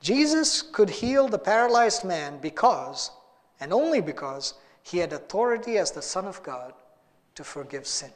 Jesus 0.00 0.62
could 0.62 0.88
heal 0.88 1.28
the 1.28 1.38
paralyzed 1.38 2.04
man 2.04 2.38
because, 2.38 3.10
and 3.60 3.72
only 3.72 4.00
because, 4.00 4.54
he 4.82 4.98
had 4.98 5.12
authority 5.12 5.78
as 5.78 5.90
the 5.90 6.02
Son 6.02 6.26
of 6.26 6.42
God 6.42 6.72
to 7.34 7.44
forgive 7.44 7.86
sin. 7.86 8.12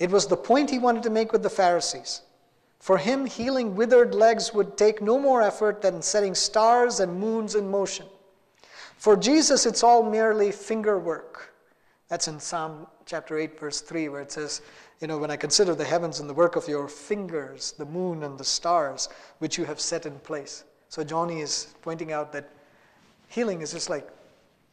It 0.00 0.10
was 0.10 0.26
the 0.26 0.36
point 0.36 0.70
he 0.70 0.78
wanted 0.78 1.04
to 1.04 1.10
make 1.10 1.30
with 1.30 1.42
the 1.42 1.50
Pharisees. 1.50 2.22
For 2.80 2.96
him, 2.96 3.26
healing 3.26 3.76
withered 3.76 4.14
legs 4.14 4.54
would 4.54 4.78
take 4.78 5.02
no 5.02 5.18
more 5.18 5.42
effort 5.42 5.82
than 5.82 6.00
setting 6.00 6.34
stars 6.34 6.98
and 7.00 7.20
moons 7.20 7.54
in 7.54 7.70
motion. 7.70 8.06
For 8.96 9.14
Jesus, 9.14 9.66
it's 9.66 9.82
all 9.82 10.02
merely 10.02 10.50
finger 10.50 10.98
work. 10.98 11.52
That's 12.08 12.28
in 12.28 12.40
Psalm 12.40 12.86
chapter 13.04 13.38
8, 13.38 13.60
verse 13.60 13.82
3, 13.82 14.08
where 14.08 14.22
it 14.22 14.32
says, 14.32 14.62
You 15.00 15.06
know, 15.06 15.18
when 15.18 15.30
I 15.30 15.36
consider 15.36 15.74
the 15.74 15.84
heavens 15.84 16.18
and 16.18 16.28
the 16.28 16.34
work 16.34 16.56
of 16.56 16.66
your 16.66 16.88
fingers, 16.88 17.72
the 17.72 17.84
moon 17.84 18.22
and 18.22 18.38
the 18.38 18.44
stars, 18.44 19.10
which 19.38 19.58
you 19.58 19.66
have 19.66 19.80
set 19.80 20.06
in 20.06 20.18
place. 20.20 20.64
So 20.88 21.04
Joni 21.04 21.42
is 21.42 21.74
pointing 21.82 22.10
out 22.10 22.32
that 22.32 22.48
healing 23.28 23.60
is 23.60 23.72
just 23.72 23.90
like, 23.90 24.08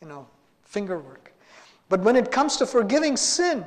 you 0.02 0.08
know, 0.08 0.26
finger 0.64 1.00
work. 1.00 1.34
But 1.90 2.00
when 2.00 2.16
it 2.16 2.32
comes 2.32 2.56
to 2.58 2.66
forgiving 2.66 3.18
sin, 3.18 3.66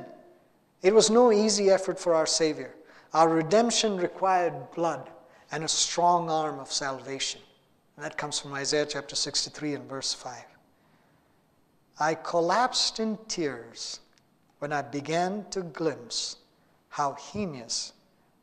it 0.81 0.93
was 0.93 1.09
no 1.09 1.31
easy 1.31 1.69
effort 1.69 1.99
for 1.99 2.13
our 2.15 2.25
Savior. 2.25 2.75
Our 3.13 3.29
redemption 3.29 3.97
required 3.97 4.71
blood 4.71 5.09
and 5.51 5.63
a 5.63 5.67
strong 5.67 6.29
arm 6.29 6.59
of 6.59 6.71
salvation. 6.71 7.41
And 7.95 8.05
that 8.05 8.17
comes 8.17 8.39
from 8.39 8.53
Isaiah 8.53 8.85
chapter 8.85 9.15
63 9.15 9.75
and 9.75 9.89
verse 9.89 10.13
5. 10.13 10.43
I 11.99 12.15
collapsed 12.15 12.99
in 12.99 13.17
tears 13.27 13.99
when 14.59 14.73
I 14.73 14.81
began 14.81 15.45
to 15.51 15.61
glimpse 15.61 16.37
how 16.89 17.13
heinous 17.13 17.93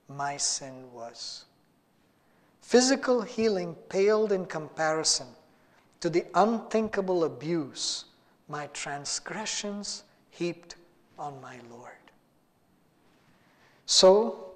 my 0.08 0.36
sin 0.36 0.92
was. 0.92 1.44
Physical 2.60 3.22
healing 3.22 3.74
paled 3.88 4.30
in 4.30 4.46
comparison 4.46 5.26
to 6.00 6.10
the 6.10 6.24
unthinkable 6.34 7.24
abuse 7.24 8.04
my 8.48 8.66
transgressions 8.68 10.04
heaped 10.30 10.76
on 11.18 11.40
my 11.40 11.56
Lord. 11.70 12.07
So, 13.90 14.50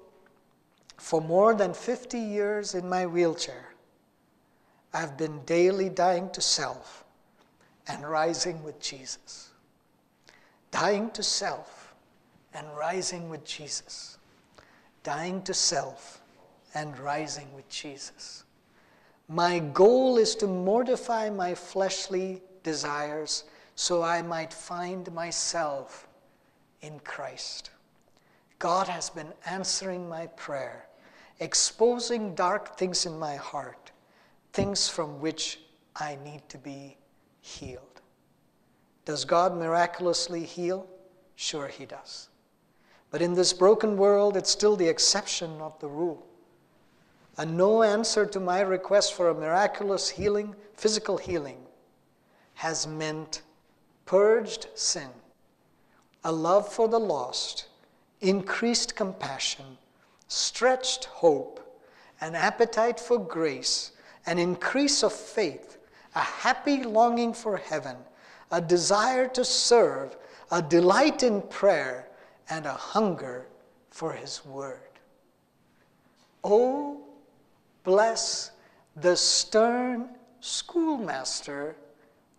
for 0.97 1.19
more 1.19 1.55
than 1.55 1.73
50 1.73 2.19
years 2.19 2.75
in 2.75 2.87
my 2.87 3.07
wheelchair, 3.07 3.73
I've 4.93 5.17
been 5.17 5.43
daily 5.45 5.89
dying 5.89 6.29
to 6.33 6.39
self 6.39 7.03
and 7.87 8.07
rising 8.07 8.61
with 8.61 8.79
Jesus. 8.79 9.49
Dying 10.69 11.09
to 11.11 11.23
self 11.23 11.95
and 12.53 12.67
rising 12.77 13.27
with 13.27 13.43
Jesus. 13.43 14.19
Dying 15.01 15.41
to 15.41 15.53
self 15.55 16.21
and 16.75 16.95
rising 16.99 17.51
with 17.55 17.67
Jesus. 17.69 18.43
My 19.27 19.57
goal 19.57 20.19
is 20.19 20.35
to 20.35 20.47
mortify 20.47 21.31
my 21.31 21.55
fleshly 21.55 22.43
desires 22.61 23.45
so 23.73 24.03
I 24.03 24.21
might 24.21 24.53
find 24.53 25.11
myself 25.11 26.07
in 26.81 26.99
Christ. 26.99 27.71
God 28.63 28.87
has 28.87 29.09
been 29.09 29.33
answering 29.45 30.07
my 30.07 30.27
prayer, 30.37 30.87
exposing 31.41 32.33
dark 32.33 32.77
things 32.77 33.05
in 33.05 33.19
my 33.19 33.35
heart, 33.35 33.91
things 34.53 34.87
from 34.87 35.19
which 35.19 35.59
I 35.97 36.17
need 36.23 36.47
to 36.47 36.57
be 36.57 36.95
healed. 37.41 37.99
Does 39.03 39.25
God 39.25 39.57
miraculously 39.57 40.45
heal? 40.45 40.87
Sure, 41.35 41.67
He 41.67 41.85
does. 41.85 42.29
But 43.11 43.21
in 43.21 43.33
this 43.33 43.51
broken 43.51 43.97
world, 43.97 44.37
it's 44.37 44.51
still 44.51 44.77
the 44.77 44.87
exception, 44.87 45.57
not 45.57 45.81
the 45.81 45.89
rule. 45.89 46.25
A 47.37 47.45
no 47.45 47.83
answer 47.83 48.25
to 48.27 48.39
my 48.39 48.61
request 48.61 49.13
for 49.13 49.27
a 49.27 49.33
miraculous 49.33 50.07
healing, 50.07 50.55
physical 50.73 51.17
healing, 51.17 51.57
has 52.53 52.87
meant 52.87 53.41
purged 54.05 54.67
sin, 54.73 55.09
a 56.23 56.31
love 56.31 56.71
for 56.71 56.87
the 56.87 56.97
lost, 56.97 57.65
increased 58.23 58.95
compassion, 58.95 59.77
stretched 60.27 61.05
hope, 61.05 61.59
an 62.21 62.35
appetite 62.35 62.99
for 62.99 63.19
grace, 63.19 63.91
an 64.25 64.39
increase 64.39 65.03
of 65.03 65.11
faith, 65.11 65.77
a 66.15 66.19
happy 66.21 66.83
longing 66.83 67.33
for 67.33 67.57
heaven, 67.57 67.97
a 68.51 68.61
desire 68.61 69.27
to 69.27 69.43
serve, 69.43 70.15
a 70.51 70.61
delight 70.61 71.23
in 71.23 71.41
prayer, 71.41 72.07
and 72.49 72.65
a 72.65 72.73
hunger 72.73 73.47
for 73.89 74.13
His 74.13 74.45
Word. 74.45 74.79
Oh, 76.43 77.01
bless 77.83 78.51
the 78.95 79.15
stern 79.15 80.09
schoolmaster 80.39 81.75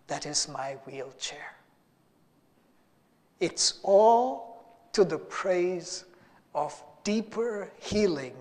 that 0.07 0.25
is 0.25 0.47
my 0.47 0.77
wheelchair. 0.85 1.55
It's 3.39 3.79
all 3.83 4.54
to 4.95 5.03
the 5.03 5.17
praise 5.17 6.05
of 6.53 6.81
deeper 7.03 7.69
healing 7.81 8.33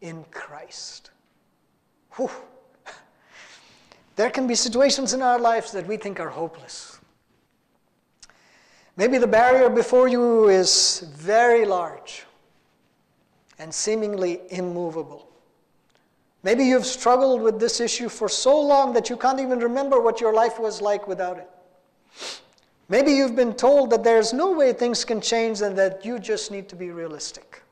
in 0.00 0.24
Christ. 0.30 1.10
Whew. 2.12 2.30
There 4.14 4.30
can 4.30 4.46
be 4.46 4.54
situations 4.54 5.12
in 5.12 5.22
our 5.22 5.40
lives 5.40 5.72
that 5.72 5.84
we 5.88 5.96
think 5.96 6.20
are 6.20 6.28
hopeless. 6.28 7.00
Maybe 8.96 9.18
the 9.18 9.26
barrier 9.26 9.68
before 9.68 10.06
you 10.06 10.48
is 10.48 11.00
very 11.16 11.66
large 11.66 12.24
and 13.58 13.74
seemingly 13.74 14.42
immovable. 14.50 15.28
Maybe 16.44 16.64
you've 16.64 16.86
struggled 16.86 17.42
with 17.42 17.58
this 17.58 17.80
issue 17.80 18.08
for 18.08 18.28
so 18.28 18.60
long 18.60 18.92
that 18.92 19.10
you 19.10 19.16
can't 19.16 19.40
even 19.40 19.58
remember 19.58 20.00
what 20.00 20.20
your 20.20 20.32
life 20.32 20.60
was 20.60 20.80
like 20.80 21.08
without 21.08 21.38
it. 21.38 21.50
Maybe 22.88 23.12
you've 23.12 23.34
been 23.34 23.54
told 23.54 23.90
that 23.90 24.04
there's 24.04 24.32
no 24.32 24.52
way 24.52 24.72
things 24.72 25.04
can 25.04 25.20
change 25.20 25.60
and 25.60 25.76
that 25.76 26.04
you 26.04 26.18
just 26.18 26.50
need 26.50 26.68
to 26.68 26.76
be 26.76 26.90
realistic. 26.90 27.62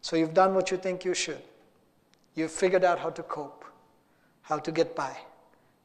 So 0.00 0.14
you've 0.14 0.34
done 0.34 0.54
what 0.54 0.70
you 0.70 0.76
think 0.76 1.04
you 1.04 1.14
should. 1.14 1.42
You've 2.36 2.52
figured 2.52 2.84
out 2.84 2.98
how 3.00 3.10
to 3.10 3.22
cope, 3.24 3.64
how 4.42 4.58
to 4.58 4.70
get 4.70 4.94
by, 4.94 5.16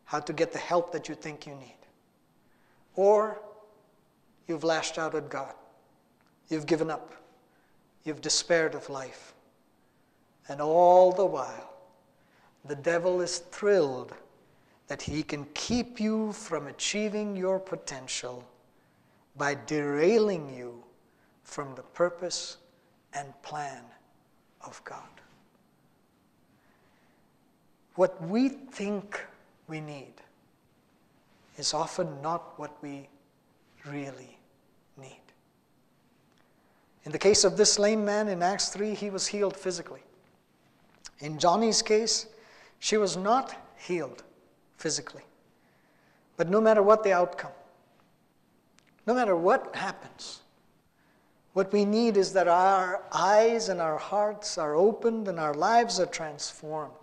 how 0.05 0.19
to 0.19 0.33
get 0.33 0.51
the 0.51 0.59
help 0.59 0.91
that 0.91 1.09
you 1.09 1.15
think 1.15 1.47
you 1.47 1.55
need. 1.55 1.77
Or 2.95 3.41
you've 4.47 4.63
lashed 4.63 4.99
out 4.99 5.15
at 5.15 5.29
God. 5.29 5.53
You've 6.49 6.67
given 6.67 6.91
up. 6.91 7.15
You've 8.03 8.21
despaired 8.21 8.75
of 8.75 8.89
life. 8.89 9.33
And 10.47 10.61
all 10.61 11.11
the 11.11 11.25
while, 11.25 11.73
the 12.65 12.75
devil 12.75 13.21
is 13.21 13.39
thrilled 13.39 14.13
that 14.91 15.01
he 15.01 15.24
can 15.24 15.45
keep 15.53 16.01
you 16.01 16.33
from 16.33 16.67
achieving 16.67 17.33
your 17.33 17.57
potential 17.57 18.43
by 19.38 19.55
derailing 19.65 20.53
you 20.53 20.83
from 21.45 21.74
the 21.75 21.81
purpose 21.81 22.57
and 23.13 23.29
plan 23.41 23.83
of 24.65 24.83
God. 24.83 25.07
What 27.95 28.21
we 28.27 28.50
think 28.50 29.17
we 29.69 29.79
need 29.79 30.12
is 31.57 31.74
often 31.74 32.21
not 32.21 32.60
what 32.60 32.75
we 32.83 33.07
really 33.88 34.38
need. 34.98 35.21
In 37.05 37.13
the 37.13 37.17
case 37.17 37.45
of 37.45 37.55
this 37.55 37.79
lame 37.79 38.03
man 38.03 38.27
in 38.27 38.43
Acts 38.43 38.67
3, 38.67 38.93
he 38.93 39.10
was 39.10 39.25
healed 39.25 39.55
physically. 39.55 40.03
In 41.21 41.39
Joni's 41.39 41.81
case, 41.81 42.25
she 42.79 42.98
was 42.98 43.15
not 43.15 43.55
healed 43.77 44.24
physically. 44.81 45.21
But 46.38 46.50
no 46.50 46.59
matter 46.59 46.81
what 46.81 47.03
the 47.03 47.13
outcome, 47.13 47.51
no 49.05 49.13
matter 49.13 49.35
what 49.35 49.75
happens, 49.75 50.41
what 51.53 51.71
we 51.71 51.85
need 51.85 52.17
is 52.17 52.33
that 52.33 52.47
our 52.47 53.03
eyes 53.13 53.69
and 53.69 53.79
our 53.79 53.97
hearts 53.97 54.57
are 54.57 54.75
opened 54.75 55.27
and 55.27 55.39
our 55.39 55.53
lives 55.53 56.00
are 56.00 56.05
transformed. 56.05 56.93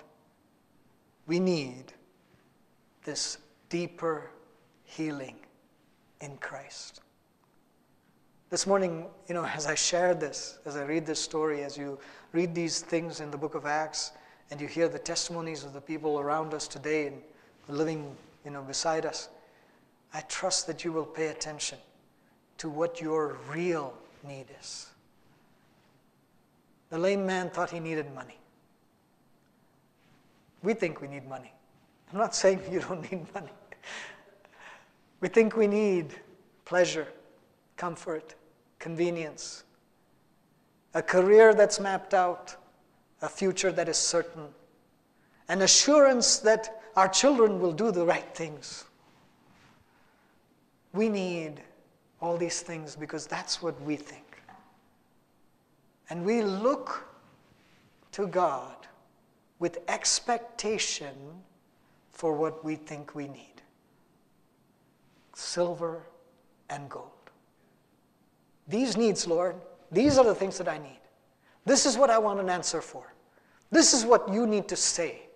We 1.26 1.38
need 1.38 1.92
this 3.04 3.38
deeper 3.68 4.30
healing 4.84 5.36
in 6.20 6.36
Christ. 6.38 7.00
This 8.50 8.66
morning, 8.66 9.06
you 9.28 9.34
know, 9.34 9.44
as 9.44 9.66
I 9.66 9.74
share 9.74 10.14
this, 10.14 10.58
as 10.64 10.76
I 10.76 10.84
read 10.84 11.04
this 11.04 11.20
story, 11.20 11.62
as 11.62 11.76
you 11.76 11.98
read 12.32 12.54
these 12.54 12.80
things 12.80 13.20
in 13.20 13.30
the 13.30 13.36
book 13.36 13.54
of 13.54 13.66
Acts, 13.66 14.12
and 14.50 14.60
you 14.60 14.66
hear 14.66 14.88
the 14.88 14.98
testimonies 14.98 15.64
of 15.64 15.74
the 15.74 15.80
people 15.80 16.18
around 16.18 16.54
us 16.54 16.66
today 16.66 17.06
and 17.06 17.22
living, 17.68 18.16
you 18.44 18.50
know, 18.50 18.62
beside 18.62 19.06
us, 19.06 19.28
I 20.12 20.22
trust 20.22 20.66
that 20.66 20.84
you 20.84 20.92
will 20.92 21.04
pay 21.04 21.28
attention 21.28 21.78
to 22.58 22.68
what 22.68 23.00
your 23.00 23.36
real 23.50 23.94
need 24.26 24.46
is. 24.60 24.88
The 26.90 26.98
lame 26.98 27.26
man 27.26 27.50
thought 27.50 27.70
he 27.70 27.80
needed 27.80 28.12
money. 28.14 28.38
We 30.62 30.74
think 30.74 31.00
we 31.00 31.08
need 31.08 31.28
money. 31.28 31.52
I'm 32.12 32.18
not 32.18 32.34
saying 32.42 32.62
you 32.70 32.80
don't 32.80 33.10
need 33.10 33.26
money. 33.34 33.52
We 35.20 35.28
think 35.28 35.56
we 35.56 35.66
need 35.66 36.14
pleasure, 36.64 37.08
comfort, 37.76 38.34
convenience, 38.78 39.64
a 40.94 41.02
career 41.02 41.54
that's 41.54 41.80
mapped 41.80 42.14
out, 42.14 42.56
a 43.20 43.28
future 43.28 43.72
that 43.72 43.88
is 43.88 43.96
certain, 43.96 44.46
an 45.48 45.62
assurance 45.62 46.38
that 46.38 46.77
our 46.98 47.08
children 47.08 47.60
will 47.60 47.70
do 47.70 47.92
the 47.92 48.04
right 48.04 48.34
things. 48.34 48.84
We 50.92 51.08
need 51.08 51.60
all 52.20 52.36
these 52.36 52.60
things 52.60 52.96
because 52.96 53.24
that's 53.24 53.62
what 53.62 53.80
we 53.82 53.94
think. 53.94 54.42
And 56.10 56.24
we 56.24 56.42
look 56.42 57.06
to 58.10 58.26
God 58.26 58.74
with 59.60 59.78
expectation 59.86 61.14
for 62.10 62.32
what 62.32 62.64
we 62.64 62.74
think 62.74 63.14
we 63.14 63.28
need 63.28 63.62
silver 65.34 66.02
and 66.68 66.90
gold. 66.90 67.12
These 68.66 68.96
needs, 68.96 69.24
Lord, 69.24 69.54
these 69.92 70.18
are 70.18 70.24
the 70.24 70.34
things 70.34 70.58
that 70.58 70.66
I 70.66 70.78
need. 70.78 70.98
This 71.64 71.86
is 71.86 71.96
what 71.96 72.10
I 72.10 72.18
want 72.18 72.40
an 72.40 72.50
answer 72.50 72.80
for. 72.80 73.14
This 73.70 73.94
is 73.94 74.04
what 74.04 74.28
you 74.32 74.48
need 74.48 74.66
to 74.66 74.74
say. 74.74 75.27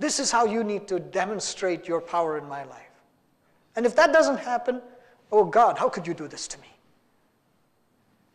This 0.00 0.18
is 0.18 0.30
how 0.32 0.46
you 0.46 0.64
need 0.64 0.88
to 0.88 0.98
demonstrate 0.98 1.86
your 1.86 2.00
power 2.00 2.38
in 2.38 2.48
my 2.48 2.64
life. 2.64 2.90
And 3.76 3.84
if 3.84 3.94
that 3.96 4.12
doesn't 4.12 4.38
happen, 4.38 4.80
oh 5.30 5.44
God, 5.44 5.78
how 5.78 5.90
could 5.90 6.06
you 6.06 6.14
do 6.14 6.26
this 6.26 6.48
to 6.48 6.60
me? 6.60 6.68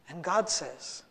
And 0.08 0.24
God 0.24 0.48
says, 0.48 1.02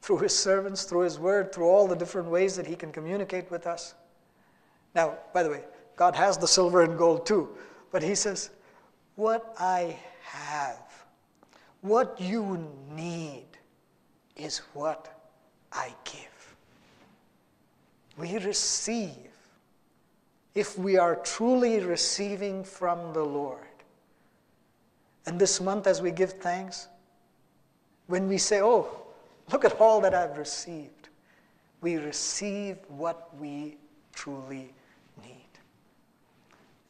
through 0.00 0.18
his 0.18 0.36
servants, 0.36 0.84
through 0.84 1.02
his 1.02 1.18
word, 1.18 1.52
through 1.54 1.66
all 1.66 1.86
the 1.86 1.94
different 1.94 2.28
ways 2.28 2.56
that 2.56 2.66
he 2.66 2.74
can 2.74 2.90
communicate 2.90 3.50
with 3.50 3.66
us. 3.66 3.94
Now, 4.94 5.18
by 5.34 5.42
the 5.42 5.50
way, 5.50 5.62
God 5.96 6.16
has 6.16 6.38
the 6.38 6.48
silver 6.48 6.82
and 6.82 6.96
gold 6.96 7.26
too, 7.26 7.50
but 7.92 8.02
he 8.02 8.14
says, 8.14 8.48
What 9.16 9.54
I 9.58 9.98
have, 10.22 10.80
what 11.82 12.18
you 12.18 12.66
need, 12.90 13.46
is 14.36 14.62
what 14.72 15.22
I 15.70 15.94
give. 16.04 16.29
We 18.20 18.38
receive 18.38 19.16
if 20.54 20.78
we 20.78 20.98
are 20.98 21.16
truly 21.16 21.80
receiving 21.80 22.64
from 22.64 23.12
the 23.12 23.24
Lord. 23.24 23.58
And 25.26 25.38
this 25.38 25.60
month, 25.60 25.86
as 25.86 26.02
we 26.02 26.10
give 26.10 26.32
thanks, 26.34 26.88
when 28.06 28.28
we 28.28 28.38
say, 28.38 28.60
Oh, 28.60 29.00
Look 29.52 29.64
at 29.64 29.80
all 29.80 30.00
that 30.02 30.14
I've 30.14 30.38
received. 30.38 31.08
We 31.80 31.96
receive 31.96 32.78
what 32.88 33.36
we 33.38 33.78
truly 34.14 34.72
need. 35.22 35.48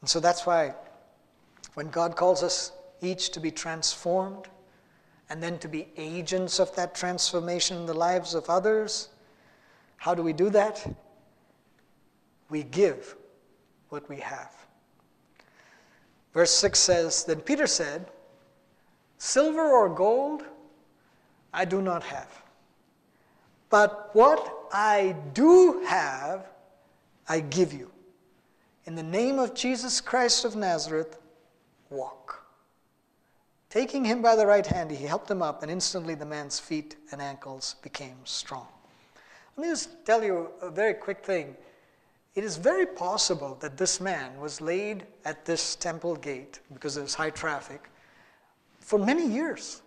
And 0.01 0.11
so 0.11 0.21
that's 0.21 0.47
why 0.47 0.75
when 1.75 1.89
God 1.91 2.17
calls 2.17 2.43
us 2.43 2.73
each 3.01 3.31
to 3.31 3.41
be 3.41 3.51
transformed 3.51 4.49
and 5.31 5.43
then 5.43 5.59
to 5.61 5.69
be 5.69 5.89
agents 5.97 6.59
of 6.59 6.75
that 6.77 6.95
transformation 6.95 7.79
in 7.79 7.87
the 7.87 7.95
lives 7.95 8.35
of 8.35 8.51
others, 8.51 9.09
how 9.97 10.15
do 10.15 10.23
we 10.23 10.33
do 10.33 10.51
that? 10.51 10.87
We 12.51 12.65
give 12.65 13.17
what 13.89 14.09
we 14.09 14.17
have. 14.17 14.53
Verse 16.35 16.53
6 16.53 16.79
says 16.79 17.25
Then 17.25 17.41
Peter 17.41 17.67
said, 17.67 18.07
Silver 19.19 19.63
or 19.63 19.89
gold 19.89 20.45
I 21.53 21.65
do 21.65 21.83
not 21.83 22.03
have. 22.05 22.43
But 23.69 24.11
what 24.15 24.69
I 24.73 25.15
do 25.35 25.83
have, 25.87 26.47
I 27.29 27.41
give 27.41 27.73
you. 27.73 27.91
In 28.87 28.95
the 28.95 29.03
name 29.03 29.39
of 29.39 29.55
Jesus 29.55 30.01
Christ 30.01 30.45
of 30.45 30.57
Nazareth, 30.57 31.19
walk. 31.91 32.45
Taking 33.69 34.05
him 34.05 34.21
by 34.21 34.35
the 34.35 34.47
right 34.47 34.67
hand, 34.67 34.91
he 34.91 35.07
helped 35.07 35.31
him 35.31 35.43
up, 35.43 35.63
and 35.63 35.71
instantly 35.71 36.15
the 36.15 36.27
man's 36.27 36.59
feet 36.59 36.97
and 37.13 37.23
ankles 37.23 37.77
became 37.83 38.17
strong. 38.25 38.67
Let 39.57 39.67
me 39.67 39.73
just 39.73 40.05
tell 40.05 40.25
you 40.25 40.51
a 40.61 40.71
very 40.71 40.95
quick 40.95 41.25
thing. 41.25 41.57
It 42.41 42.45
is 42.45 42.57
very 42.57 42.87
possible 42.87 43.59
that 43.61 43.77
this 43.77 44.01
man 44.01 44.41
was 44.41 44.63
laid 44.63 45.05
at 45.27 45.45
this 45.45 45.77
temple 45.77 46.17
gate 46.17 46.61
because 46.73 46.95
there 46.95 47.05
was 47.05 47.13
high 47.13 47.29
traffic 47.29 47.91
for 48.79 48.99
many 48.99 49.27
years. 49.27 49.83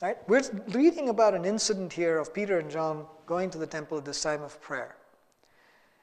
Right? 0.00 0.16
We're 0.26 0.40
reading 0.68 1.10
about 1.10 1.34
an 1.34 1.44
incident 1.44 1.92
here 1.92 2.16
of 2.16 2.32
Peter 2.32 2.60
and 2.60 2.70
John 2.70 3.04
going 3.26 3.50
to 3.50 3.58
the 3.58 3.66
temple 3.66 3.98
at 3.98 4.06
this 4.06 4.22
time 4.22 4.40
of 4.40 4.58
prayer. 4.62 4.96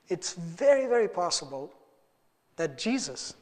it's 0.09 0.33
very, 0.33 0.85
very 0.85 1.07
possible 1.07 1.73
that 2.57 2.77
Jesus, 2.77 3.33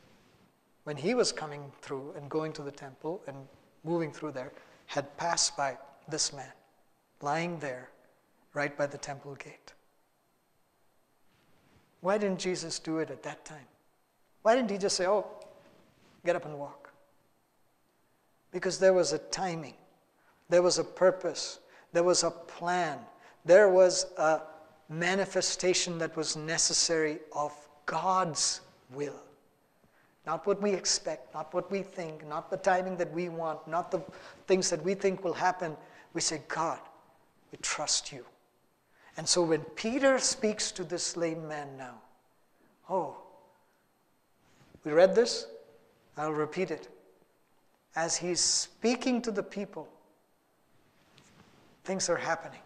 when 0.86 0.96
he 0.96 1.13
was 1.13 1.34
coming 1.34 1.69
through 1.82 2.13
and 2.15 2.30
going 2.30 2.54
to 2.54 2.62
the 2.62 2.72
temple 2.72 3.22
and 3.28 3.36
moving 3.84 4.13
through 4.13 4.32
there, 4.32 4.54
had 4.86 5.17
passed 5.17 5.58
by 5.58 5.78
this 6.08 6.32
man 6.32 6.54
lying 7.19 7.60
there 7.60 7.89
right 8.54 8.78
by 8.78 8.86
the 8.86 8.98
temple 8.98 9.36
gate. 9.36 9.74
Why 12.04 12.18
didn't 12.18 12.39
Jesus 12.39 12.80
do 12.80 13.00
it 13.00 13.10
at 13.10 13.24
that 13.24 13.46
time? 13.46 13.66
Why 14.42 14.58
didn't 14.58 14.72
he 14.72 14.78
just 14.78 14.98
say, 14.98 15.08
Oh, 15.08 15.26
get 16.26 16.36
up 16.36 16.44
and 16.44 16.60
walk? 16.60 16.92
Because 18.52 18.78
there 18.78 18.92
was 18.92 19.13
a 19.13 19.20
timing, 19.20 19.76
there 20.50 20.62
was 20.62 20.80
a 20.80 20.84
purpose, 20.84 21.60
there 21.94 22.04
was 22.04 22.24
a 22.24 22.30
plan, 22.30 23.00
there 23.46 23.70
was 23.70 24.08
a 24.18 24.42
manifestation 24.89 25.98
that 26.00 26.13
was 26.18 26.36
necessary 26.36 27.20
of 27.34 27.54
God's 27.86 28.60
will. 28.92 29.22
Not 30.28 30.46
what 30.46 30.62
we 30.62 30.72
expect, 30.72 31.34
not 31.34 31.54
what 31.54 31.72
we 31.72 31.84
think, 31.84 32.28
not 32.28 32.50
the 32.50 32.58
timing 32.58 32.98
that 32.98 33.13
we 33.13 33.30
want, 33.30 33.66
not 33.66 33.92
the 33.92 34.02
things 34.46 34.70
that 34.72 34.84
we 34.84 34.94
think 34.94 35.24
will 35.24 35.34
happen. 35.34 35.78
We 36.13 36.20
say, 36.20 36.42
God, 36.50 36.80
we 37.54 37.60
trust 37.60 38.12
you. 38.12 38.26
And 39.17 39.28
so 39.28 39.43
when 39.43 39.62
Peter 39.62 40.17
speaks 40.19 40.71
to 40.71 40.84
this 40.84 41.15
lame 41.15 41.47
man 41.47 41.67
now, 41.78 41.95
oh, 42.89 43.17
we 44.84 44.91
read 44.91 45.15
this, 45.15 45.47
I'll 46.17 46.34
repeat 46.34 46.71
it. 46.71 46.88
As 47.95 48.17
he's 48.17 48.39
speaking 48.39 49.21
to 49.21 49.32
the 49.32 49.43
people, 49.43 49.88
things 51.84 52.10
are 52.10 52.17
happening. 52.17 52.60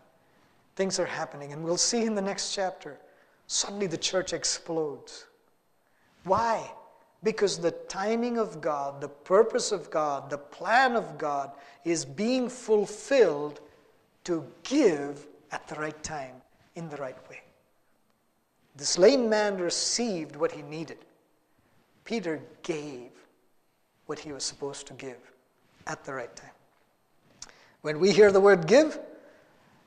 Things 0.75 0.99
are 0.99 1.05
happening. 1.05 1.51
And 1.51 1.63
we'll 1.63 1.77
see 1.77 2.03
in 2.03 2.15
the 2.15 2.21
next 2.21 2.53
chapter, 2.53 2.97
suddenly 3.47 3.87
the 3.87 3.97
church 3.97 4.31
explodes. 4.31 5.25
Why? 6.23 6.71
Because 7.23 7.57
the 7.57 7.71
timing 7.71 8.37
of 8.37 8.61
God, 8.61 9.01
the 9.01 9.09
purpose 9.09 9.71
of 9.71 9.89
God, 9.91 10.29
the 10.29 10.37
plan 10.37 10.95
of 10.95 11.17
God 11.17 11.51
is 11.83 12.05
being 12.05 12.47
fulfilled 12.47 13.59
to 14.23 14.45
give 14.63 15.27
at 15.51 15.67
the 15.67 15.75
right 15.75 16.01
time 16.03 16.35
in 16.75 16.89
the 16.89 16.97
right 16.97 17.17
way. 17.29 17.41
This 18.75 18.97
lame 18.97 19.29
man 19.29 19.57
received 19.57 20.35
what 20.35 20.51
he 20.51 20.61
needed. 20.61 20.99
Peter 22.05 22.41
gave 22.63 23.09
what 24.05 24.19
he 24.19 24.31
was 24.31 24.43
supposed 24.43 24.87
to 24.87 24.93
give 24.93 25.17
at 25.87 26.03
the 26.05 26.13
right 26.13 26.33
time. 26.35 26.51
When 27.81 27.99
we 27.99 28.11
hear 28.11 28.31
the 28.31 28.39
word 28.39 28.67
give, 28.67 28.99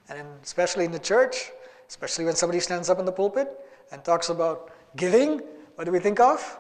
and 0.09 0.27
especially 0.43 0.85
in 0.85 0.91
the 0.91 0.99
church, 0.99 1.51
especially 1.89 2.25
when 2.25 2.35
somebody 2.35 2.61
stands 2.61 2.91
up 2.91 2.99
in 2.99 3.05
the 3.05 3.13
pulpit 3.13 3.49
and 3.93 4.05
talks 4.05 4.29
about 4.29 4.71
giving, 4.97 5.41
what 5.77 5.85
do 5.85 5.93
we 5.93 5.99
think 5.99 6.21
of? 6.21 6.59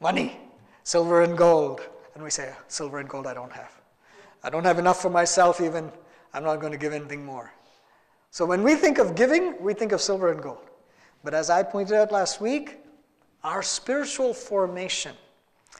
Money, 0.00 0.38
silver 0.84 1.22
and 1.22 1.36
gold. 1.36 1.80
And 2.14 2.22
we 2.22 2.30
say, 2.30 2.52
silver 2.68 2.98
and 2.98 3.08
gold 3.08 3.26
I 3.26 3.34
don't 3.34 3.52
have. 3.52 3.72
I 4.42 4.50
don't 4.50 4.64
have 4.64 4.78
enough 4.78 5.02
for 5.02 5.10
myself, 5.10 5.60
even. 5.60 5.90
I'm 6.32 6.44
not 6.44 6.60
going 6.60 6.72
to 6.72 6.78
give 6.78 6.92
anything 6.92 7.24
more. 7.24 7.52
So 8.30 8.46
when 8.46 8.62
we 8.62 8.74
think 8.74 8.98
of 8.98 9.14
giving, 9.14 9.60
we 9.60 9.74
think 9.74 9.92
of 9.92 10.00
silver 10.00 10.30
and 10.30 10.40
gold. 10.40 10.70
But 11.24 11.34
as 11.34 11.50
I 11.50 11.62
pointed 11.62 11.96
out 11.96 12.12
last 12.12 12.40
week, 12.40 12.78
our 13.42 13.62
spiritual 13.62 14.32
formation, 14.32 15.14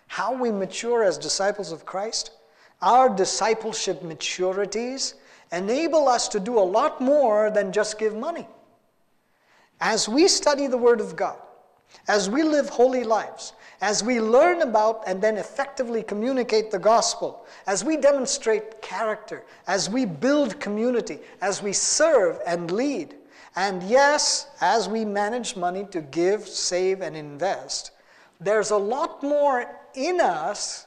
how 0.08 0.32
we 0.32 0.50
mature 0.50 1.04
as 1.04 1.16
disciples 1.16 1.72
of 1.72 1.86
Christ, 1.86 2.32
our 2.82 3.08
discipleship 3.08 4.02
maturities 4.02 5.14
enable 5.52 6.08
us 6.08 6.28
to 6.28 6.40
do 6.40 6.58
a 6.58 6.60
lot 6.60 7.00
more 7.00 7.50
than 7.50 7.72
just 7.72 7.98
give 7.98 8.16
money. 8.16 8.48
As 9.80 10.08
we 10.08 10.28
study 10.28 10.66
the 10.66 10.76
Word 10.76 11.00
of 11.00 11.16
God, 11.16 11.38
as 12.08 12.28
we 12.28 12.42
live 12.42 12.68
holy 12.68 13.04
lives, 13.04 13.52
as 13.80 14.04
we 14.04 14.20
learn 14.20 14.62
about 14.62 15.02
and 15.06 15.22
then 15.22 15.36
effectively 15.36 16.02
communicate 16.02 16.70
the 16.70 16.78
gospel, 16.78 17.46
as 17.66 17.84
we 17.84 17.96
demonstrate 17.96 18.82
character, 18.82 19.44
as 19.66 19.88
we 19.88 20.04
build 20.04 20.60
community, 20.60 21.18
as 21.40 21.62
we 21.62 21.72
serve 21.72 22.38
and 22.46 22.70
lead, 22.70 23.14
and 23.56 23.82
yes, 23.82 24.48
as 24.60 24.88
we 24.88 25.04
manage 25.04 25.56
money 25.56 25.86
to 25.90 26.00
give, 26.00 26.46
save, 26.46 27.00
and 27.00 27.16
invest, 27.16 27.90
there's 28.38 28.70
a 28.70 28.76
lot 28.76 29.22
more 29.22 29.66
in 29.94 30.20
us 30.20 30.86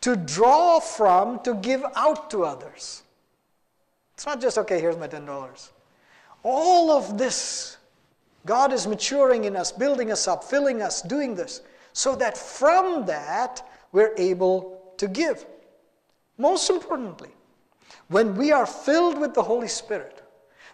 to 0.00 0.16
draw 0.16 0.80
from 0.80 1.40
to 1.40 1.54
give 1.54 1.84
out 1.96 2.30
to 2.30 2.44
others. 2.44 3.02
It's 4.14 4.26
not 4.26 4.40
just, 4.40 4.58
okay, 4.58 4.80
here's 4.80 4.96
my 4.96 5.08
$10. 5.08 5.68
All 6.44 6.90
of 6.90 7.18
this, 7.18 7.76
God 8.46 8.72
is 8.72 8.86
maturing 8.86 9.44
in 9.44 9.54
us, 9.54 9.70
building 9.70 10.10
us 10.10 10.26
up, 10.26 10.44
filling 10.44 10.82
us, 10.82 11.02
doing 11.02 11.34
this, 11.34 11.60
so 11.98 12.14
that 12.14 12.38
from 12.38 13.06
that 13.06 13.68
we're 13.90 14.14
able 14.16 14.94
to 14.98 15.08
give. 15.08 15.44
Most 16.36 16.70
importantly, 16.70 17.30
when 18.06 18.36
we 18.36 18.52
are 18.52 18.66
filled 18.66 19.18
with 19.18 19.34
the 19.34 19.42
Holy 19.42 19.66
Spirit, 19.66 20.22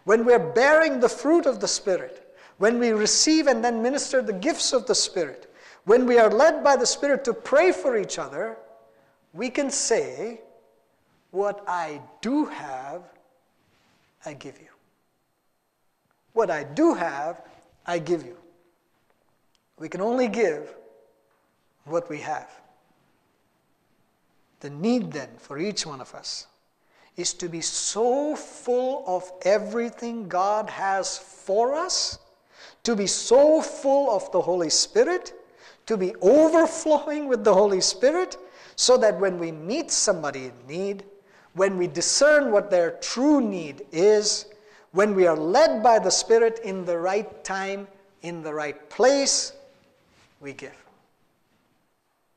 when 0.04 0.26
we're 0.26 0.52
bearing 0.52 1.00
the 1.00 1.08
fruit 1.08 1.46
of 1.46 1.60
the 1.60 1.66
Spirit, 1.66 2.36
when 2.58 2.78
we 2.78 2.90
receive 2.90 3.46
and 3.46 3.64
then 3.64 3.80
minister 3.80 4.20
the 4.20 4.34
gifts 4.34 4.74
of 4.74 4.86
the 4.86 4.94
Spirit, 4.94 5.50
when 5.86 6.04
we 6.04 6.18
are 6.18 6.28
led 6.28 6.62
by 6.62 6.76
the 6.76 6.84
Spirit 6.84 7.24
to 7.24 7.32
pray 7.32 7.72
for 7.72 7.96
each 7.96 8.18
other, 8.18 8.58
we 9.32 9.48
can 9.48 9.70
say, 9.70 10.42
What 11.30 11.64
I 11.66 12.02
do 12.20 12.44
have 12.44 13.00
I 14.26 14.34
give 14.34 14.58
you. 14.60 14.68
What 16.34 16.50
I 16.50 16.64
do 16.64 16.92
have, 16.92 17.40
I 17.86 17.98
give 17.98 18.26
you. 18.26 18.36
We 19.78 19.88
can 19.88 20.02
only 20.02 20.28
give 20.28 20.74
what 21.84 22.08
we 22.08 22.18
have. 22.18 22.48
The 24.60 24.70
need 24.70 25.12
then 25.12 25.28
for 25.38 25.58
each 25.58 25.84
one 25.84 26.00
of 26.00 26.14
us 26.14 26.46
is 27.16 27.32
to 27.34 27.48
be 27.48 27.60
so 27.60 28.34
full 28.34 29.04
of 29.06 29.30
everything 29.42 30.28
God 30.28 30.68
has 30.70 31.16
for 31.18 31.74
us, 31.74 32.18
to 32.82 32.96
be 32.96 33.06
so 33.06 33.60
full 33.60 34.10
of 34.10 34.30
the 34.32 34.40
Holy 34.40 34.70
Spirit, 34.70 35.32
to 35.86 35.96
be 35.96 36.14
overflowing 36.22 37.28
with 37.28 37.44
the 37.44 37.54
Holy 37.54 37.80
Spirit, 37.80 38.36
so 38.76 38.96
that 38.96 39.20
when 39.20 39.38
we 39.38 39.52
meet 39.52 39.90
somebody 39.90 40.46
in 40.46 40.52
need, 40.66 41.04
when 41.52 41.78
we 41.78 41.86
discern 41.86 42.50
what 42.50 42.70
their 42.70 42.92
true 43.00 43.40
need 43.40 43.82
is, 43.92 44.46
when 44.92 45.14
we 45.14 45.26
are 45.26 45.36
led 45.36 45.82
by 45.82 45.98
the 45.98 46.10
Spirit 46.10 46.60
in 46.64 46.84
the 46.84 46.98
right 46.98 47.44
time, 47.44 47.86
in 48.22 48.42
the 48.42 48.52
right 48.52 48.88
place, 48.90 49.52
we 50.40 50.52
give. 50.52 50.83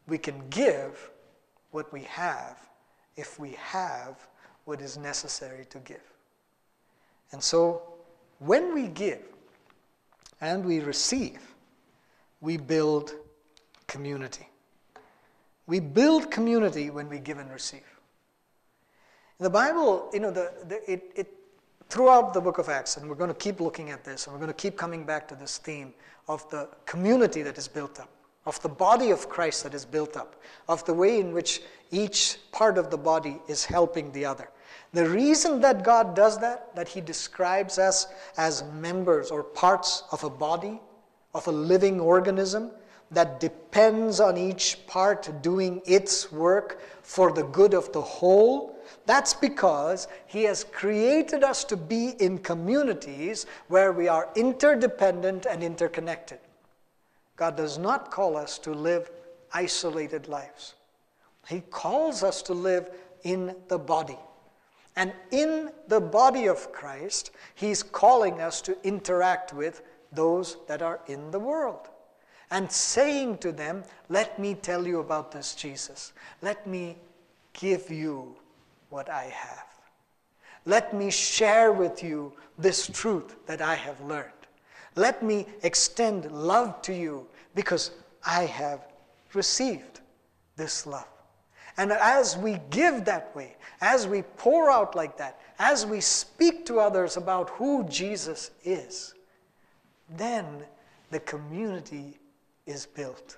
We 0.08 0.18
can 0.18 0.48
give 0.50 1.12
what 1.72 1.92
we 1.92 2.04
have 2.04 2.58
if 3.16 3.40
we 3.40 3.52
have 3.60 4.28
what 4.66 4.82
is 4.82 4.98
necessary 4.98 5.66
to 5.66 5.80
give. 5.80 6.02
And 7.32 7.44
so, 7.44 7.82
when 8.40 8.74
we 8.74 8.88
give 8.88 9.24
and 10.40 10.64
we 10.64 10.80
receive, 10.80 11.40
we 12.42 12.58
build 12.58 13.14
community. 13.88 14.48
We 15.66 15.80
build 15.80 16.32
community 16.32 16.90
when 16.90 17.10
we 17.10 17.20
give 17.20 17.40
and 17.40 17.52
receive. 17.52 17.82
In 19.40 19.44
The 19.44 19.50
Bible, 19.50 20.10
you 20.14 20.20
know, 20.20 20.32
the, 20.32 20.54
the, 20.68 20.92
it, 20.92 21.12
it, 21.16 21.34
throughout 21.90 22.34
the 22.34 22.42
book 22.42 22.58
of 22.58 22.70
Acts, 22.70 22.98
and 22.98 23.10
we're 23.10 23.16
going 23.16 23.30
to 23.30 23.36
keep 23.36 23.60
looking 23.60 23.90
at 23.92 24.04
this, 24.04 24.26
and 24.26 24.34
we're 24.34 24.40
going 24.40 24.48
to 24.48 24.54
keep 24.54 24.78
coming 24.78 25.06
back 25.06 25.28
to 25.28 25.36
this 25.36 25.58
theme 25.58 25.94
of 26.28 26.50
the 26.50 26.70
community 26.86 27.42
that 27.42 27.58
is 27.58 27.68
built 27.68 28.00
up, 28.00 28.10
of 28.48 28.60
the 28.62 28.70
body 28.70 29.12
of 29.12 29.28
Christ 29.28 29.64
that 29.64 29.74
is 29.74 29.84
built 29.86 30.16
up, 30.16 30.42
of 30.70 30.84
the 30.86 30.94
way 30.94 31.20
in 31.20 31.34
which 31.34 31.62
each 31.92 32.38
part 32.54 32.78
of 32.78 32.90
the 32.90 32.98
body 32.98 33.40
is 33.50 33.66
helping 33.66 34.10
the 34.14 34.24
other. 34.24 34.50
The 34.94 35.08
reason 35.08 35.60
that 35.62 35.84
God 35.84 36.16
does 36.16 36.40
that, 36.40 36.74
that 36.74 36.88
He 36.88 37.02
describes 37.02 37.78
us 37.78 38.08
as 38.38 38.64
members 38.80 39.32
or 39.32 39.44
parts 39.44 40.04
of 40.14 40.24
a 40.24 40.30
body, 40.30 40.80
of 41.34 41.46
a 41.48 41.52
living 41.52 42.00
organism, 42.00 42.72
that 43.12 43.42
depends 43.42 44.22
on 44.22 44.38
each 44.38 44.78
part 44.88 45.30
doing 45.42 45.82
its 45.86 46.32
work 46.32 46.82
for 47.04 47.34
the 47.34 47.44
good 47.44 47.74
of 47.74 47.92
the 47.92 48.02
whole, 48.02 48.78
that's 49.06 49.34
because 49.34 50.08
He 50.26 50.44
has 50.44 50.64
created 50.64 51.44
us 51.44 51.66
to 51.66 51.76
be 51.76 52.16
in 52.20 52.38
communities 52.38 53.46
where 53.68 53.92
we 53.92 54.08
are 54.08 54.30
interdependent 54.38 55.46
and 55.46 55.64
interconnected. 55.64 56.40
God 57.38 57.56
does 57.56 57.78
not 57.78 58.12
call 58.12 58.36
us 58.36 58.58
to 58.60 58.74
live 58.74 59.10
isolated 59.54 60.28
lives, 60.28 60.76
He 61.48 61.62
calls 61.62 62.24
us 62.24 62.42
to 62.44 62.54
live 62.54 62.90
in 63.24 63.56
the 63.70 63.80
body. 63.80 64.20
And 64.96 65.14
in 65.30 65.70
the 65.88 66.02
body 66.02 66.48
of 66.48 66.72
Christ, 66.72 67.30
He's 67.54 67.84
calling 67.84 68.42
us 68.42 68.62
to 68.62 68.76
interact 68.84 69.54
with 69.54 69.84
those 70.12 70.58
that 70.68 70.82
are 70.82 71.00
in 71.08 71.30
the 71.30 71.40
world 71.40 71.88
and 72.50 72.72
saying 72.72 73.38
to 73.40 73.52
them, 73.52 73.84
Let 74.10 74.40
me 74.40 74.56
tell 74.56 74.88
you 74.88 75.00
about 75.00 75.32
this 75.32 75.54
Jesus. 75.54 76.14
Let 76.42 76.66
me 76.66 76.98
give 77.54 77.92
you 77.92 78.36
what 78.90 79.10
I 79.10 79.26
have. 79.26 79.66
Let 80.66 80.94
me 80.94 81.12
share 81.12 81.72
with 81.72 82.04
you 82.04 82.34
this 82.58 82.88
truth 82.88 83.36
that 83.46 83.62
I 83.62 83.76
have 83.76 84.00
learned. 84.02 84.32
Let 84.98 85.22
me 85.22 85.46
extend 85.62 86.30
love 86.32 86.82
to 86.82 86.94
you 86.94 87.28
because 87.54 87.92
I 88.26 88.46
have 88.46 88.82
received 89.34 90.02
this 90.58 90.88
love. 90.88 91.08
And 91.78 91.92
as 91.92 92.36
we 92.36 92.60
give 92.72 93.06
that 93.06 93.34
way, 93.36 93.56
as 93.80 94.08
we 94.08 94.24
pour 94.24 94.72
out 94.72 94.96
like 94.96 95.16
that, 95.18 95.40
as 95.60 95.86
we 95.86 96.02
speak 96.02 96.66
to 96.66 96.80
others 96.80 97.16
about 97.16 97.52
who 97.52 97.84
Jesus 97.88 98.50
is, 98.64 99.14
then 100.18 100.64
the 101.12 101.20
community 101.20 102.18
is 102.66 102.88
built. 102.88 103.38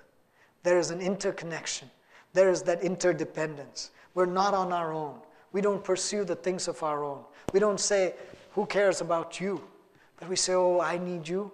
There 0.62 0.78
is 0.78 0.90
an 0.90 1.02
interconnection, 1.02 1.90
there 2.32 2.50
is 2.50 2.62
that 2.62 2.82
interdependence. 2.82 3.90
We're 4.14 4.26
not 4.26 4.54
on 4.54 4.72
our 4.72 4.92
own. 4.92 5.20
We 5.52 5.60
don't 5.60 5.84
pursue 5.84 6.24
the 6.24 6.36
things 6.36 6.68
of 6.68 6.82
our 6.82 7.04
own. 7.04 7.22
We 7.52 7.60
don't 7.60 7.78
say, 7.78 8.14
Who 8.54 8.66
cares 8.66 9.00
about 9.00 9.40
you? 9.40 9.62
But 10.20 10.28
we 10.28 10.36
say, 10.36 10.52
Oh, 10.54 10.80
I 10.80 10.98
need 10.98 11.26
you, 11.26 11.50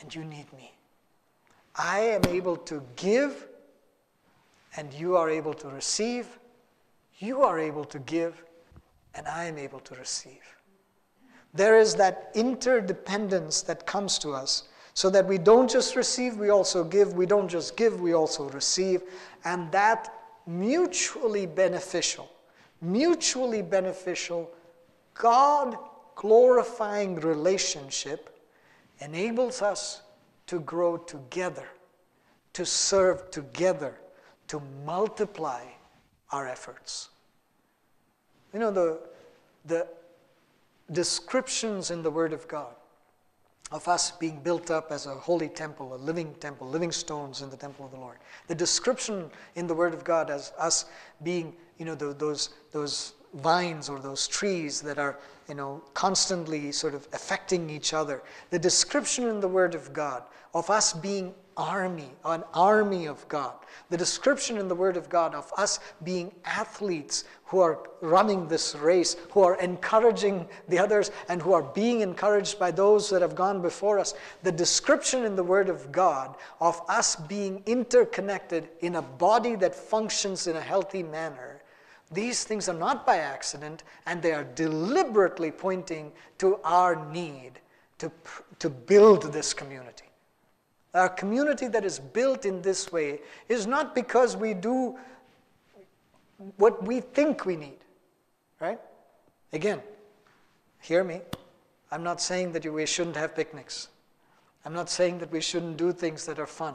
and 0.00 0.14
you 0.14 0.24
need 0.24 0.50
me. 0.52 0.72
I 1.74 1.98
am 1.98 2.24
able 2.28 2.56
to 2.56 2.82
give, 2.94 3.48
and 4.76 4.92
you 4.94 5.16
are 5.16 5.28
able 5.28 5.52
to 5.54 5.68
receive. 5.68 6.38
You 7.18 7.42
are 7.42 7.58
able 7.58 7.84
to 7.84 7.98
give, 7.98 8.42
and 9.14 9.26
I 9.26 9.44
am 9.44 9.58
able 9.58 9.80
to 9.80 9.94
receive. 9.96 10.42
There 11.52 11.78
is 11.78 11.94
that 11.96 12.30
interdependence 12.34 13.62
that 13.62 13.86
comes 13.86 14.18
to 14.18 14.32
us 14.32 14.64
so 14.94 15.10
that 15.10 15.26
we 15.26 15.38
don't 15.38 15.70
just 15.70 15.96
receive, 15.96 16.36
we 16.36 16.50
also 16.50 16.84
give. 16.84 17.14
We 17.14 17.26
don't 17.26 17.48
just 17.48 17.76
give, 17.76 18.00
we 18.00 18.14
also 18.14 18.48
receive. 18.50 19.02
And 19.44 19.70
that 19.72 20.12
mutually 20.46 21.46
beneficial, 21.46 22.30
mutually 22.80 23.62
beneficial, 23.62 24.50
God 25.14 25.76
glorifying 26.16 27.14
relationship 27.16 28.36
enables 28.98 29.62
us 29.62 30.02
to 30.48 30.58
grow 30.60 30.96
together, 30.96 31.68
to 32.54 32.66
serve 32.66 33.30
together, 33.30 33.94
to 34.48 34.60
multiply 34.84 35.62
our 36.32 36.48
efforts. 36.48 37.10
You 38.52 38.58
know, 38.58 38.70
the, 38.70 39.00
the 39.66 39.86
descriptions 40.90 41.90
in 41.90 42.02
the 42.02 42.10
Word 42.10 42.32
of 42.32 42.48
God 42.48 42.74
of 43.72 43.88
us 43.88 44.12
being 44.12 44.40
built 44.40 44.70
up 44.70 44.92
as 44.92 45.06
a 45.06 45.14
holy 45.14 45.48
temple, 45.48 45.94
a 45.94 45.96
living 45.96 46.32
temple, 46.34 46.68
living 46.68 46.92
stones 46.92 47.42
in 47.42 47.50
the 47.50 47.56
temple 47.56 47.84
of 47.84 47.90
the 47.90 47.98
Lord. 47.98 48.18
The 48.46 48.54
description 48.54 49.28
in 49.56 49.66
the 49.66 49.74
Word 49.74 49.92
of 49.92 50.04
God 50.04 50.30
as 50.30 50.52
us 50.56 50.84
being, 51.24 51.54
you 51.78 51.84
know, 51.84 51.96
the, 51.96 52.14
those, 52.14 52.50
those 52.70 53.14
vines 53.34 53.88
or 53.88 53.98
those 53.98 54.26
trees 54.26 54.80
that 54.82 54.98
are, 54.98 55.18
you 55.48 55.54
know, 55.54 55.82
constantly 55.94 56.72
sort 56.72 56.94
of 56.94 57.06
affecting 57.12 57.68
each 57.70 57.92
other. 57.92 58.22
The 58.50 58.58
description 58.58 59.28
in 59.28 59.40
the 59.40 59.48
Word 59.48 59.74
of 59.74 59.92
God 59.92 60.24
of 60.54 60.70
us 60.70 60.92
being 60.92 61.34
army, 61.56 62.10
an 62.24 62.44
army 62.52 63.06
of 63.06 63.26
God. 63.28 63.54
The 63.88 63.96
description 63.96 64.58
in 64.58 64.68
the 64.68 64.74
Word 64.74 64.96
of 64.96 65.08
God 65.08 65.34
of 65.34 65.52
us 65.56 65.80
being 66.02 66.32
athletes 66.44 67.24
who 67.44 67.60
are 67.60 67.78
running 68.00 68.48
this 68.48 68.74
race, 68.74 69.16
who 69.30 69.42
are 69.42 69.58
encouraging 69.60 70.48
the 70.68 70.78
others, 70.78 71.10
and 71.28 71.40
who 71.40 71.52
are 71.52 71.62
being 71.62 72.00
encouraged 72.00 72.58
by 72.58 72.70
those 72.70 73.08
that 73.10 73.22
have 73.22 73.34
gone 73.34 73.62
before 73.62 73.98
us. 73.98 74.14
The 74.42 74.52
description 74.52 75.24
in 75.24 75.36
the 75.36 75.44
Word 75.44 75.68
of 75.68 75.92
God 75.92 76.36
of 76.60 76.80
us 76.88 77.16
being 77.16 77.62
interconnected 77.66 78.68
in 78.80 78.96
a 78.96 79.02
body 79.02 79.56
that 79.56 79.74
functions 79.74 80.46
in 80.46 80.56
a 80.56 80.60
healthy 80.60 81.02
manner. 81.02 81.55
These 82.12 82.44
things 82.44 82.68
are 82.68 82.74
not 82.74 83.04
by 83.04 83.18
accident, 83.18 83.82
and 84.06 84.22
they 84.22 84.32
are 84.32 84.44
deliberately 84.44 85.50
pointing 85.50 86.12
to 86.38 86.58
our 86.62 87.04
need 87.10 87.52
to, 87.98 88.10
to 88.58 88.70
build 88.70 89.32
this 89.32 89.52
community. 89.52 90.04
Our 90.94 91.08
community 91.08 91.66
that 91.68 91.84
is 91.84 91.98
built 91.98 92.46
in 92.46 92.62
this 92.62 92.92
way 92.92 93.20
is 93.48 93.66
not 93.66 93.94
because 93.94 94.36
we 94.36 94.54
do 94.54 94.96
what 96.56 96.82
we 96.86 97.00
think 97.00 97.44
we 97.44 97.56
need, 97.56 97.78
right? 98.60 98.78
Again, 99.52 99.82
hear 100.80 101.02
me. 101.02 101.20
I'm 101.90 102.02
not 102.02 102.20
saying 102.20 102.52
that 102.52 102.70
we 102.70 102.86
shouldn't 102.86 103.16
have 103.16 103.34
picnics. 103.34 103.88
I'm 104.64 104.72
not 104.72 104.90
saying 104.90 105.18
that 105.18 105.30
we 105.30 105.40
shouldn't 105.40 105.76
do 105.76 105.92
things 105.92 106.26
that 106.26 106.38
are 106.38 106.46
fun. 106.46 106.74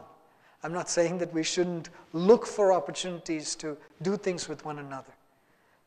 I'm 0.63 0.73
not 0.73 0.89
saying 0.89 1.17
that 1.19 1.33
we 1.33 1.43
shouldn't 1.43 1.89
look 2.13 2.45
for 2.45 2.71
opportunities 2.71 3.55
to 3.55 3.77
do 4.01 4.17
things 4.17 4.47
with 4.47 4.63
one 4.63 4.79
another. 4.79 5.13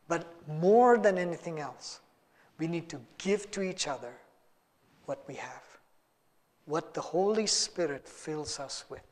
But 0.09 0.27
more 0.49 0.99
than 0.99 1.19
anything 1.19 1.61
else, 1.61 2.01
we 2.59 2.67
need 2.67 2.89
to 2.91 3.01
give 3.19 3.51
to 3.53 3.63
each 3.63 3.89
other 3.89 4.13
what 5.07 5.27
we 5.27 5.35
have 5.35 5.75
what 6.67 6.95
the 6.95 7.01
Holy 7.01 7.47
Spirit 7.47 8.09
fills 8.09 8.59
us 8.59 8.85
with, 8.89 9.05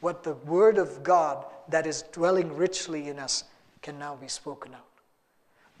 what 0.00 0.22
the 0.22 0.34
Word 0.34 0.78
of 0.78 1.02
God 1.02 1.44
that 1.68 1.86
is 1.86 2.02
dwelling 2.12 2.56
richly 2.56 3.08
in 3.08 3.18
us 3.18 3.44
can 3.82 3.98
now 3.98 4.14
be 4.14 4.28
spoken 4.28 4.74
out. 4.74 4.86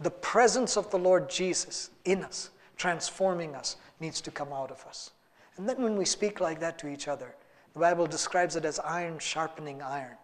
The 0.00 0.10
presence 0.10 0.76
of 0.76 0.90
the 0.90 0.98
Lord 0.98 1.30
Jesus 1.30 1.90
in 2.04 2.24
us, 2.24 2.50
transforming 2.76 3.54
us, 3.54 3.76
needs 4.00 4.20
to 4.22 4.30
come 4.30 4.52
out 4.52 4.70
of 4.70 4.84
us. 4.86 5.12
And 5.56 5.68
then 5.68 5.80
when 5.80 5.96
we 5.96 6.04
speak 6.04 6.40
like 6.40 6.60
that 6.60 6.78
to 6.80 6.88
each 6.88 7.08
other, 7.08 7.34
the 7.72 7.80
Bible 7.80 8.06
describes 8.06 8.56
it 8.56 8.64
as 8.64 8.78
iron 8.80 9.18
sharpening 9.18 9.80
iron. 9.80 10.16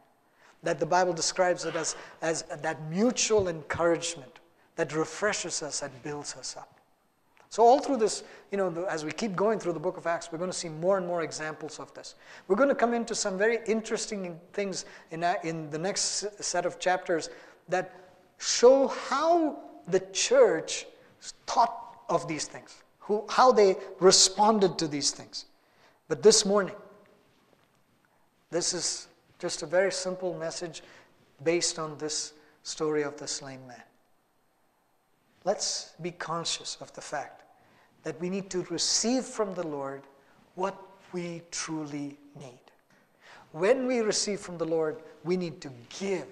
That 0.62 0.78
the 0.78 0.86
Bible 0.86 1.12
describes 1.12 1.64
it 1.64 1.74
as, 1.74 1.96
as 2.20 2.42
that 2.42 2.88
mutual 2.88 3.48
encouragement 3.48 4.38
that 4.76 4.94
refreshes 4.94 5.62
us 5.62 5.82
and 5.82 6.02
builds 6.02 6.36
us 6.36 6.56
up. 6.56 6.80
So, 7.52 7.62
all 7.62 7.80
through 7.80 7.98
this, 7.98 8.24
you 8.50 8.56
know, 8.56 8.86
as 8.88 9.04
we 9.04 9.12
keep 9.12 9.36
going 9.36 9.58
through 9.58 9.74
the 9.74 9.80
book 9.80 9.98
of 9.98 10.06
Acts, 10.06 10.32
we're 10.32 10.38
going 10.38 10.50
to 10.50 10.56
see 10.56 10.70
more 10.70 10.96
and 10.96 11.06
more 11.06 11.22
examples 11.22 11.78
of 11.78 11.92
this. 11.92 12.14
We're 12.48 12.56
going 12.56 12.70
to 12.70 12.74
come 12.74 12.94
into 12.94 13.14
some 13.14 13.36
very 13.36 13.58
interesting 13.66 14.40
things 14.54 14.86
in, 15.10 15.22
in 15.44 15.68
the 15.68 15.76
next 15.76 16.42
set 16.42 16.64
of 16.64 16.78
chapters 16.78 17.28
that 17.68 17.94
show 18.38 18.88
how 18.88 19.58
the 19.86 20.00
church 20.12 20.86
thought 21.46 21.98
of 22.08 22.26
these 22.26 22.46
things, 22.46 22.82
who, 23.00 23.22
how 23.28 23.52
they 23.52 23.76
responded 24.00 24.78
to 24.78 24.88
these 24.88 25.10
things. 25.10 25.44
But 26.08 26.22
this 26.22 26.46
morning, 26.46 26.76
this 28.50 28.72
is 28.72 29.08
just 29.42 29.64
a 29.64 29.66
very 29.66 29.90
simple 29.90 30.34
message 30.34 30.84
based 31.42 31.76
on 31.76 31.98
this 31.98 32.34
story 32.62 33.02
of 33.02 33.16
the 33.16 33.26
slain 33.26 33.58
man. 33.66 33.82
Let's 35.44 35.94
be 36.00 36.12
conscious 36.12 36.76
of 36.80 36.92
the 36.92 37.00
fact 37.00 37.42
that 38.04 38.20
we 38.20 38.30
need 38.30 38.50
to 38.50 38.62
receive 38.70 39.24
from 39.24 39.52
the 39.54 39.66
Lord 39.66 40.02
what 40.54 40.80
we 41.12 41.42
truly 41.50 42.16
need. 42.38 42.60
When 43.50 43.88
we 43.88 43.98
receive 43.98 44.38
from 44.38 44.58
the 44.58 44.64
Lord, 44.64 45.02
we 45.24 45.36
need 45.36 45.60
to 45.62 45.70
give 45.98 46.28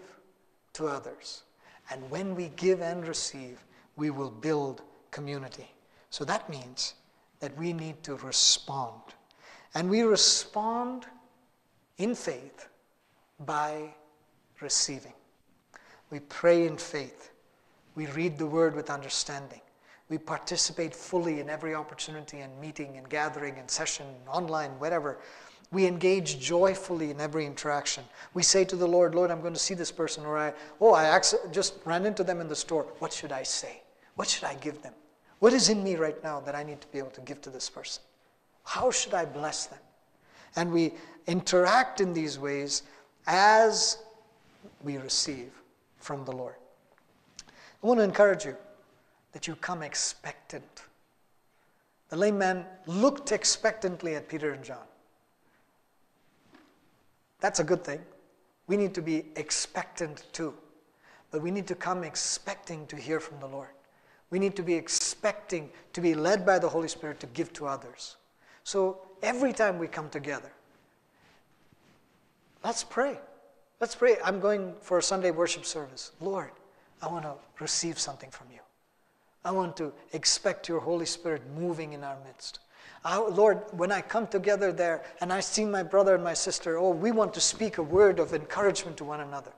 to 0.74 0.86
others. 0.86 1.42
And 1.90 2.08
when 2.12 2.36
we 2.36 2.52
give 2.54 2.80
and 2.80 3.04
receive, 3.08 3.58
we 3.96 4.10
will 4.10 4.30
build 4.30 4.82
community. 5.10 5.68
So 6.10 6.24
that 6.26 6.48
means 6.48 6.94
that 7.40 7.58
we 7.58 7.72
need 7.72 8.04
to 8.04 8.14
respond. 8.18 9.02
And 9.74 9.90
we 9.90 10.02
respond 10.02 11.06
in 11.98 12.14
faith 12.14 12.69
by 13.46 13.94
receiving. 14.60 15.12
We 16.10 16.20
pray 16.20 16.66
in 16.66 16.76
faith. 16.76 17.30
We 17.94 18.06
read 18.06 18.38
the 18.38 18.46
word 18.46 18.74
with 18.74 18.90
understanding. 18.90 19.60
We 20.08 20.18
participate 20.18 20.94
fully 20.94 21.40
in 21.40 21.48
every 21.48 21.74
opportunity 21.74 22.40
and 22.40 22.60
meeting 22.60 22.96
and 22.96 23.08
gathering 23.08 23.58
and 23.58 23.70
session, 23.70 24.06
online, 24.28 24.70
whatever. 24.78 25.18
We 25.72 25.86
engage 25.86 26.40
joyfully 26.40 27.10
in 27.12 27.20
every 27.20 27.46
interaction. 27.46 28.02
We 28.34 28.42
say 28.42 28.64
to 28.64 28.76
the 28.76 28.88
Lord, 28.88 29.14
Lord, 29.14 29.30
I'm 29.30 29.40
going 29.40 29.54
to 29.54 29.60
see 29.60 29.74
this 29.74 29.92
person, 29.92 30.24
or 30.26 30.36
I, 30.36 30.52
oh, 30.80 30.94
I 30.94 31.20
just 31.52 31.74
ran 31.84 32.06
into 32.06 32.24
them 32.24 32.40
in 32.40 32.48
the 32.48 32.56
store. 32.56 32.86
What 32.98 33.12
should 33.12 33.30
I 33.30 33.44
say? 33.44 33.82
What 34.16 34.28
should 34.28 34.44
I 34.44 34.54
give 34.54 34.82
them? 34.82 34.94
What 35.38 35.52
is 35.52 35.68
in 35.68 35.84
me 35.84 35.94
right 35.94 36.20
now 36.24 36.40
that 36.40 36.56
I 36.56 36.64
need 36.64 36.80
to 36.80 36.88
be 36.88 36.98
able 36.98 37.10
to 37.10 37.20
give 37.20 37.40
to 37.42 37.50
this 37.50 37.70
person? 37.70 38.02
How 38.64 38.90
should 38.90 39.14
I 39.14 39.24
bless 39.24 39.66
them? 39.66 39.78
And 40.56 40.72
we 40.72 40.92
interact 41.28 42.00
in 42.00 42.12
these 42.12 42.38
ways 42.38 42.82
as 43.26 43.98
we 44.82 44.96
receive 44.98 45.50
from 45.98 46.24
the 46.24 46.32
Lord. 46.32 46.54
I 47.82 47.86
want 47.86 47.98
to 47.98 48.04
encourage 48.04 48.44
you 48.44 48.56
that 49.32 49.46
you 49.46 49.54
come 49.56 49.82
expectant. 49.82 50.82
The 52.08 52.16
lame 52.16 52.38
man 52.38 52.64
looked 52.86 53.32
expectantly 53.32 54.16
at 54.16 54.28
Peter 54.28 54.52
and 54.52 54.64
John. 54.64 54.84
That's 57.40 57.60
a 57.60 57.64
good 57.64 57.84
thing. 57.84 58.00
We 58.66 58.76
need 58.76 58.94
to 58.94 59.02
be 59.02 59.24
expectant 59.36 60.24
too. 60.32 60.54
But 61.30 61.42
we 61.42 61.50
need 61.50 61.66
to 61.68 61.74
come 61.74 62.02
expecting 62.02 62.86
to 62.88 62.96
hear 62.96 63.20
from 63.20 63.40
the 63.40 63.46
Lord. 63.46 63.70
We 64.30 64.38
need 64.38 64.56
to 64.56 64.62
be 64.62 64.74
expecting 64.74 65.70
to 65.92 66.00
be 66.00 66.14
led 66.14 66.44
by 66.44 66.58
the 66.58 66.68
Holy 66.68 66.88
Spirit 66.88 67.20
to 67.20 67.26
give 67.28 67.52
to 67.54 67.66
others. 67.66 68.16
So 68.64 68.98
every 69.22 69.52
time 69.52 69.78
we 69.78 69.88
come 69.88 70.10
together, 70.10 70.52
let's 72.64 72.84
pray. 72.84 73.18
Let's 73.80 73.94
pray. 73.94 74.16
I'm 74.24 74.40
going 74.40 74.74
for 74.80 74.98
a 74.98 75.02
Sunday 75.02 75.30
worship 75.30 75.64
service. 75.64 76.12
Lord, 76.20 76.50
I 77.02 77.08
want 77.08 77.24
to 77.24 77.34
receive 77.60 77.98
something 77.98 78.30
from 78.30 78.48
you. 78.52 78.60
I 79.44 79.52
want 79.52 79.76
to 79.78 79.92
expect 80.12 80.68
your 80.68 80.80
Holy 80.80 81.06
Spirit 81.06 81.42
moving 81.56 81.94
in 81.94 82.04
our 82.04 82.18
midst. 82.26 82.60
I, 83.04 83.18
Lord, 83.18 83.62
when 83.72 83.90
I 83.90 84.02
come 84.02 84.26
together 84.26 84.72
there 84.72 85.02
and 85.22 85.32
I 85.32 85.40
see 85.40 85.64
my 85.64 85.82
brother 85.82 86.14
and 86.14 86.22
my 86.22 86.34
sister, 86.34 86.76
oh, 86.76 86.90
we 86.90 87.10
want 87.10 87.32
to 87.34 87.40
speak 87.40 87.78
a 87.78 87.82
word 87.82 88.18
of 88.18 88.34
encouragement 88.34 88.98
to 88.98 89.04
one 89.04 89.20
another. 89.20 89.52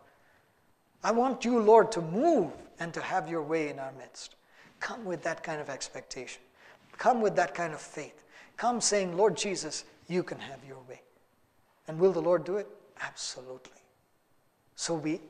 I 1.03 1.11
want 1.11 1.45
you, 1.45 1.59
Lord, 1.59 1.91
to 1.93 2.01
move 2.01 2.53
and 2.79 2.95
to 2.95 3.01
have 3.01 3.29
your 3.29 3.43
way 3.43 3.69
in 3.69 3.81
our 3.81 3.93
midst. 3.99 4.37
Come 4.79 5.05
with 5.05 5.23
that 5.25 5.43
kind 5.43 5.61
of 5.61 5.69
expectation. 5.69 6.41
Come 6.99 7.21
with 7.21 7.35
that 7.35 7.55
kind 7.55 7.73
of 7.73 7.81
faith. 7.81 8.25
Come 8.57 8.81
saying, 8.81 9.17
Lord 9.17 9.37
Jesus, 9.37 9.85
you 10.09 10.23
can 10.23 10.39
have 10.39 10.61
your 10.67 10.79
way. 10.89 11.01
And 11.89 11.99
will 11.99 12.13
the 12.13 12.23
Lord 12.23 12.45
do 12.45 12.57
it? 12.57 12.69
Absolutely. 13.03 13.81
So 14.77 14.95
we, 14.95 15.21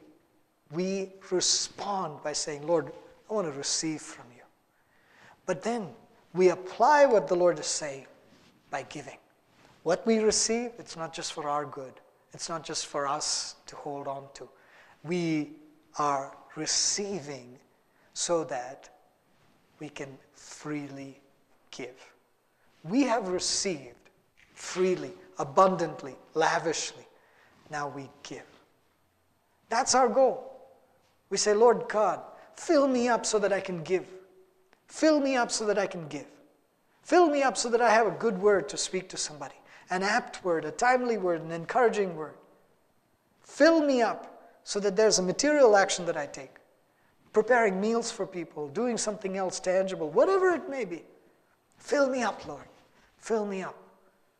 we 0.72 1.10
respond 1.30 2.22
by 2.22 2.32
saying, 2.32 2.66
Lord, 2.66 2.92
I 3.30 3.34
want 3.34 3.46
to 3.46 3.52
receive 3.52 4.00
from 4.00 4.26
you. 4.36 4.42
But 5.46 5.62
then 5.62 5.88
we 6.34 6.50
apply 6.50 7.06
what 7.06 7.28
the 7.28 7.34
Lord 7.34 7.58
is 7.58 7.66
saying 7.66 8.06
by 8.70 8.82
giving. 8.84 9.18
What 9.82 10.06
we 10.06 10.18
receive, 10.18 10.70
it's 10.78 10.96
not 10.96 11.12
just 11.12 11.32
for 11.32 11.48
our 11.48 11.64
good, 11.64 11.92
it's 12.32 12.48
not 12.48 12.64
just 12.64 12.86
for 12.86 13.06
us 13.06 13.56
to 13.66 13.76
hold 13.76 14.06
on 14.06 14.24
to. 14.34 14.48
We 15.02 15.50
are 15.98 16.36
receiving 16.56 17.58
so 18.14 18.44
that 18.44 18.88
we 19.80 19.88
can 19.88 20.16
freely 20.34 21.20
give. 21.70 22.12
We 22.84 23.02
have 23.02 23.28
received 23.28 23.96
freely, 24.54 25.12
abundantly, 25.38 26.14
lavishly. 26.34 27.06
Now 27.72 27.88
we 27.88 28.10
give. 28.22 28.44
That's 29.70 29.94
our 29.94 30.08
goal. 30.08 30.60
We 31.30 31.38
say, 31.38 31.54
Lord 31.54 31.88
God, 31.88 32.20
fill 32.54 32.86
me 32.86 33.08
up 33.08 33.24
so 33.24 33.38
that 33.38 33.52
I 33.52 33.60
can 33.60 33.82
give. 33.82 34.06
Fill 34.88 35.18
me 35.18 35.36
up 35.36 35.50
so 35.50 35.64
that 35.64 35.78
I 35.78 35.86
can 35.86 36.06
give. 36.08 36.26
Fill 37.02 37.30
me 37.30 37.42
up 37.42 37.56
so 37.56 37.70
that 37.70 37.80
I 37.80 37.88
have 37.88 38.06
a 38.06 38.10
good 38.10 38.38
word 38.38 38.68
to 38.68 38.76
speak 38.76 39.08
to 39.08 39.16
somebody, 39.16 39.54
an 39.88 40.02
apt 40.02 40.44
word, 40.44 40.66
a 40.66 40.70
timely 40.70 41.16
word, 41.16 41.40
an 41.40 41.50
encouraging 41.50 42.14
word. 42.14 42.34
Fill 43.40 43.80
me 43.80 44.02
up 44.02 44.50
so 44.64 44.78
that 44.78 44.94
there's 44.94 45.18
a 45.18 45.22
material 45.22 45.74
action 45.74 46.04
that 46.04 46.16
I 46.16 46.26
take. 46.26 46.56
Preparing 47.32 47.80
meals 47.80 48.10
for 48.10 48.26
people, 48.26 48.68
doing 48.68 48.98
something 48.98 49.38
else 49.38 49.58
tangible, 49.58 50.10
whatever 50.10 50.50
it 50.50 50.68
may 50.68 50.84
be. 50.84 51.02
Fill 51.78 52.10
me 52.10 52.22
up, 52.22 52.46
Lord. 52.46 52.68
Fill 53.16 53.46
me 53.46 53.62
up 53.62 53.78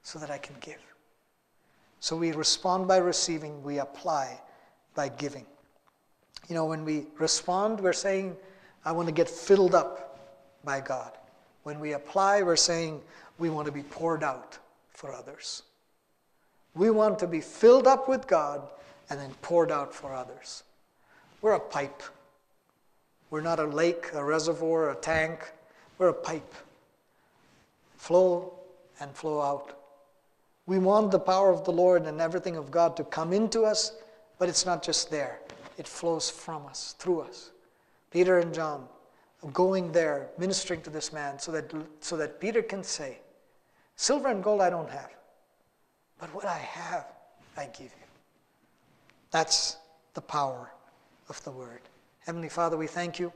so 0.02 0.18
that 0.18 0.30
I 0.30 0.36
can 0.36 0.54
give. 0.60 0.91
So 2.02 2.16
we 2.16 2.32
respond 2.32 2.88
by 2.88 2.96
receiving, 2.96 3.62
we 3.62 3.78
apply 3.78 4.40
by 4.96 5.08
giving. 5.08 5.46
You 6.48 6.56
know, 6.56 6.64
when 6.64 6.84
we 6.84 7.06
respond, 7.16 7.78
we're 7.78 7.92
saying, 7.92 8.36
I 8.84 8.90
want 8.90 9.06
to 9.06 9.14
get 9.14 9.30
filled 9.30 9.76
up 9.76 10.18
by 10.64 10.80
God. 10.80 11.12
When 11.62 11.78
we 11.78 11.92
apply, 11.92 12.42
we're 12.42 12.56
saying, 12.56 13.00
we 13.38 13.50
want 13.50 13.66
to 13.66 13.72
be 13.72 13.84
poured 13.84 14.24
out 14.24 14.58
for 14.88 15.12
others. 15.12 15.62
We 16.74 16.90
want 16.90 17.20
to 17.20 17.28
be 17.28 17.40
filled 17.40 17.86
up 17.86 18.08
with 18.08 18.26
God 18.26 18.68
and 19.08 19.20
then 19.20 19.30
poured 19.40 19.70
out 19.70 19.94
for 19.94 20.12
others. 20.12 20.64
We're 21.40 21.52
a 21.52 21.60
pipe. 21.60 22.02
We're 23.30 23.42
not 23.42 23.60
a 23.60 23.66
lake, 23.66 24.10
a 24.12 24.24
reservoir, 24.24 24.90
a 24.90 24.96
tank. 24.96 25.52
We're 25.98 26.08
a 26.08 26.12
pipe. 26.12 26.52
Flow 27.96 28.54
and 28.98 29.14
flow 29.14 29.40
out. 29.40 29.81
We 30.72 30.78
want 30.78 31.10
the 31.10 31.18
power 31.18 31.50
of 31.50 31.64
the 31.64 31.70
Lord 31.70 32.06
and 32.06 32.18
everything 32.18 32.56
of 32.56 32.70
God 32.70 32.96
to 32.96 33.04
come 33.04 33.34
into 33.34 33.64
us, 33.64 33.92
but 34.38 34.48
it's 34.48 34.64
not 34.64 34.82
just 34.82 35.10
there, 35.10 35.40
it 35.76 35.86
flows 35.86 36.30
from 36.30 36.64
us, 36.64 36.94
through 36.98 37.20
us. 37.20 37.50
Peter 38.10 38.38
and 38.38 38.54
John 38.54 38.88
going 39.52 39.92
there, 39.92 40.30
ministering 40.38 40.80
to 40.80 40.88
this 40.88 41.12
man, 41.12 41.38
so 41.38 41.52
that, 41.52 41.70
so 42.00 42.16
that 42.16 42.40
Peter 42.40 42.62
can 42.62 42.82
say, 42.82 43.18
Silver 43.96 44.28
and 44.28 44.42
gold 44.42 44.62
I 44.62 44.70
don't 44.70 44.88
have, 44.88 45.10
but 46.18 46.34
what 46.34 46.46
I 46.46 46.56
have, 46.56 47.04
I 47.54 47.66
give 47.66 47.92
you. 47.92 48.06
That's 49.30 49.76
the 50.14 50.22
power 50.22 50.72
of 51.28 51.44
the 51.44 51.50
word. 51.50 51.82
Heavenly 52.20 52.48
Father, 52.48 52.78
we 52.78 52.86
thank 52.86 53.18
you 53.18 53.30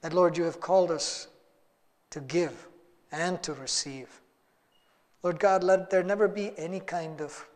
that, 0.00 0.14
Lord, 0.14 0.38
you 0.38 0.44
have 0.44 0.60
called 0.60 0.90
us 0.90 1.28
to 2.08 2.20
give 2.20 2.68
and 3.12 3.42
to 3.42 3.52
receive. 3.52 4.08
Lord 5.22 5.40
God, 5.40 5.64
let 5.64 5.90
there 5.90 6.04
never 6.04 6.28
be 6.28 6.52
any 6.56 6.80
kind 6.80 7.20
of 7.20 7.46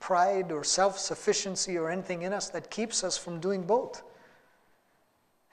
pride 0.00 0.50
or 0.50 0.64
self 0.64 0.98
sufficiency 0.98 1.78
or 1.78 1.90
anything 1.90 2.22
in 2.22 2.32
us 2.32 2.48
that 2.50 2.70
keeps 2.70 3.04
us 3.04 3.16
from 3.16 3.40
doing 3.40 3.62
both. 3.62 4.02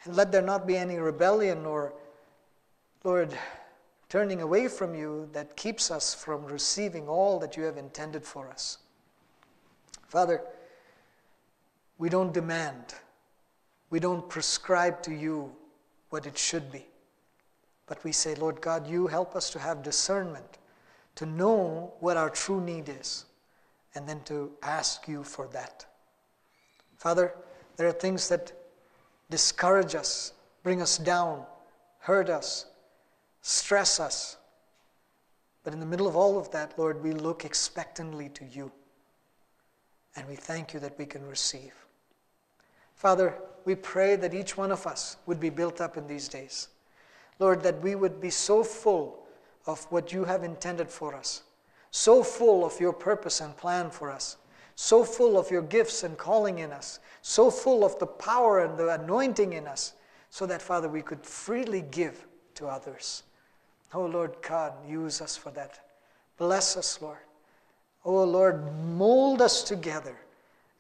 And 0.04 0.16
let 0.16 0.32
there 0.32 0.42
not 0.42 0.66
be 0.66 0.76
any 0.76 0.98
rebellion 0.98 1.66
or, 1.66 1.94
Lord, 3.04 3.38
turning 4.10 4.42
away 4.42 4.68
from 4.68 4.96
you 4.96 5.30
that 5.34 5.56
keeps 5.56 5.92
us 5.92 6.14
from 6.14 6.46
receiving 6.46 7.08
all 7.08 7.40
that 7.40 7.56
you 7.56 7.64
have 7.64 7.78
intended 7.78 8.26
for 8.26 8.50
us. 8.50 8.80
Father, 10.08 10.42
we 12.00 12.10
don't 12.10 12.34
demand, 12.34 12.96
we 13.92 14.00
don't 14.00 14.28
prescribe 14.28 15.04
to 15.04 15.14
you 15.14 15.52
what 16.10 16.26
it 16.26 16.38
should 16.38 16.72
be. 16.72 16.86
But 17.86 18.04
we 18.04 18.12
say, 18.12 18.34
Lord 18.36 18.60
God, 18.60 18.88
you 18.88 19.06
help 19.08 19.36
us 19.36 19.52
to 19.52 19.60
have 19.60 19.84
discernment 19.84 20.58
to 21.16 21.26
know 21.26 21.94
what 22.00 22.18
our 22.18 22.30
true 22.30 22.62
need 22.62 22.90
is, 22.90 23.26
and 23.96 24.08
then 24.08 24.22
to 24.26 24.52
ask 24.64 25.08
you 25.08 25.24
for 25.24 25.48
that. 25.50 25.86
Father, 26.98 27.34
there 27.78 27.88
are 27.88 27.94
things 27.94 28.30
that 28.30 28.54
discourage 29.30 29.96
us, 29.96 30.34
bring 30.64 30.82
us 30.82 30.98
down, 30.98 31.44
hurt 32.00 32.30
us, 32.30 32.66
stress 33.42 34.00
us. 34.00 34.38
But 35.64 35.74
in 35.74 35.80
the 35.80 35.86
middle 35.86 36.08
of 36.08 36.16
all 36.16 36.38
of 36.38 36.52
that, 36.52 36.78
Lord, 36.78 37.04
we 37.04 37.12
look 37.12 37.46
expectantly 37.46 38.30
to 38.30 38.46
you. 38.46 38.72
And 40.16 40.28
we 40.28 40.36
thank 40.36 40.74
you 40.74 40.80
that 40.80 40.98
we 40.98 41.06
can 41.06 41.26
receive. 41.26 41.74
Father, 42.96 43.40
we 43.66 43.76
pray 43.76 44.16
that 44.16 44.34
each 44.34 44.58
one 44.58 44.72
of 44.72 44.86
us 44.86 45.18
would 45.26 45.40
be 45.40 45.50
built 45.50 45.82
up 45.82 45.98
in 45.98 46.08
these 46.08 46.28
days. 46.28 46.68
Lord, 47.40 47.64
that 47.64 47.82
we 47.82 47.96
would 47.96 48.20
be 48.20 48.30
so 48.30 48.64
full 48.64 49.26
of 49.66 49.84
what 49.92 50.12
you 50.12 50.26
have 50.26 50.44
intended 50.44 50.90
for 50.90 51.16
us, 51.16 51.44
so 51.92 52.24
full 52.24 52.66
of 52.66 52.80
your 52.80 52.94
purpose 52.94 53.42
and 53.42 53.56
plan 53.58 53.90
for 53.90 54.10
us, 54.10 54.38
so 54.76 55.04
full 55.04 55.38
of 55.38 55.52
your 55.52 55.62
gifts 55.62 56.04
and 56.04 56.18
calling 56.18 56.60
in 56.60 56.72
us, 56.72 57.00
so 57.22 57.52
full 57.52 57.84
of 57.84 57.98
the 58.00 58.08
power 58.08 58.64
and 58.64 58.78
the 58.78 58.90
anointing 58.90 59.54
in 59.54 59.68
us, 59.68 59.94
so 60.30 60.46
that, 60.46 60.62
Father, 60.62 60.90
we 60.90 61.02
could 61.02 61.26
freely 61.26 61.82
give 61.82 62.26
to 62.56 62.68
others. 62.68 63.24
Oh, 63.94 64.06
Lord 64.06 64.36
God, 64.42 64.74
use 64.88 65.22
us 65.22 65.36
for 65.36 65.52
that. 65.52 65.80
Bless 66.38 66.78
us, 66.78 67.02
Lord. 67.02 67.18
Oh, 68.06 68.24
Lord, 68.24 68.64
mold 68.86 69.42
us 69.42 69.62
together 69.62 70.18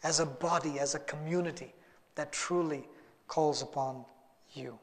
as 0.04 0.20
a 0.20 0.26
body, 0.26 0.80
as 0.80 0.96
a 0.96 1.00
community 1.00 1.74
that 2.16 2.32
truly 2.32 2.88
calls 3.28 3.62
upon 3.62 4.06
you. 4.54 4.80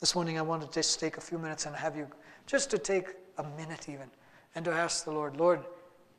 This 0.00 0.14
morning, 0.14 0.38
I 0.38 0.42
want 0.42 0.62
to 0.62 0.70
just 0.70 1.00
take 1.00 1.16
a 1.16 1.20
few 1.20 1.38
minutes 1.38 1.66
and 1.66 1.74
have 1.74 1.96
you 1.96 2.06
just 2.46 2.70
to 2.70 2.78
take 2.78 3.08
a 3.38 3.42
minute 3.56 3.88
even 3.88 4.08
and 4.54 4.64
to 4.64 4.72
ask 4.72 5.04
the 5.04 5.10
Lord, 5.10 5.36
Lord, 5.36 5.64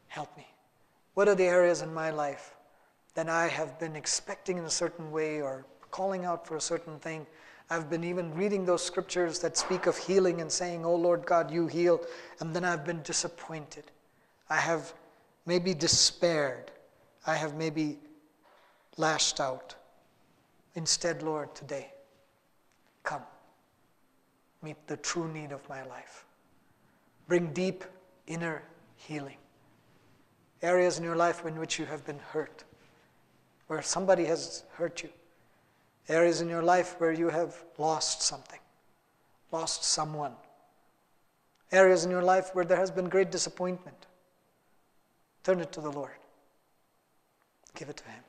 help 0.08 0.36
me. 0.38 0.46
What 1.13 1.28
are 1.28 1.36
the 1.36 1.46
areas 1.46 1.82
in 1.82 1.94
my 1.94 2.12
life 2.12 2.56
that 3.16 3.30
I 3.30 3.48
have 3.48 3.80
been 3.80 3.96
expecting 3.96 4.58
in 4.58 4.66
a 4.66 4.70
certain 4.70 5.12
way 5.12 5.42
or 5.42 5.66
calling 5.90 6.26
out 6.26 6.46
for 6.46 6.56
a 6.58 6.62
certain 6.62 7.00
thing? 7.00 7.26
I've 7.70 7.90
been 7.90 8.04
even 8.04 8.34
reading 8.34 8.66
those 8.66 8.84
scriptures 8.84 9.40
that 9.40 9.58
speak 9.58 9.88
of 9.88 9.98
healing 9.98 10.42
and 10.42 10.52
saying, 10.52 10.86
Oh 10.86 10.96
Lord 10.96 11.26
God, 11.26 11.52
you 11.52 11.68
heal. 11.68 12.02
And 12.40 12.56
then 12.56 12.63
I've 12.63 12.86
been 12.86 13.02
disappointed. 13.02 13.86
I 14.50 14.58
have 14.58 14.94
maybe 15.46 15.74
despaired. 15.74 16.72
I 17.26 17.36
have 17.36 17.56
maybe 17.56 17.98
lashed 18.96 19.40
out. 19.40 19.76
Instead, 20.76 21.24
Lord, 21.24 21.54
today, 21.56 21.92
come 23.04 23.24
meet 24.62 24.76
the 24.88 24.98
true 24.98 25.32
need 25.32 25.52
of 25.52 25.68
my 25.70 25.84
life. 25.86 26.26
Bring 27.28 27.53
deep 27.53 27.84
inner 28.25 28.63
healing. 28.95 29.38
Areas 30.61 30.97
in 30.97 31.03
your 31.03 31.15
life 31.15 31.45
in 31.45 31.59
which 31.59 31.78
you 31.78 31.86
have 31.86 32.05
been 32.05 32.19
hurt, 32.19 32.63
where 33.67 33.82
somebody 33.82 34.25
has 34.25 34.63
hurt 34.73 35.03
you. 35.03 35.09
Areas 36.09 36.41
in 36.41 36.47
your 36.49 36.63
life 36.63 36.95
where 36.99 37.11
you 37.11 37.30
have 37.30 37.63
lost 37.78 38.21
something, 38.21 38.59
lost 39.51 39.84
someone. 39.84 40.34
Areas 41.71 42.05
in 42.05 42.11
your 42.11 42.23
life 42.23 42.51
where 42.53 42.63
there 42.63 42.78
has 42.78 42.89
been 42.89 43.09
great 43.09 43.30
disappointment. 43.30 44.07
Turn 45.43 45.59
it 45.59 45.71
to 45.73 45.82
the 45.82 45.91
Lord. 45.91 46.11
Give 47.75 47.89
it 47.89 47.97
to 47.97 48.05
Him. 48.05 48.23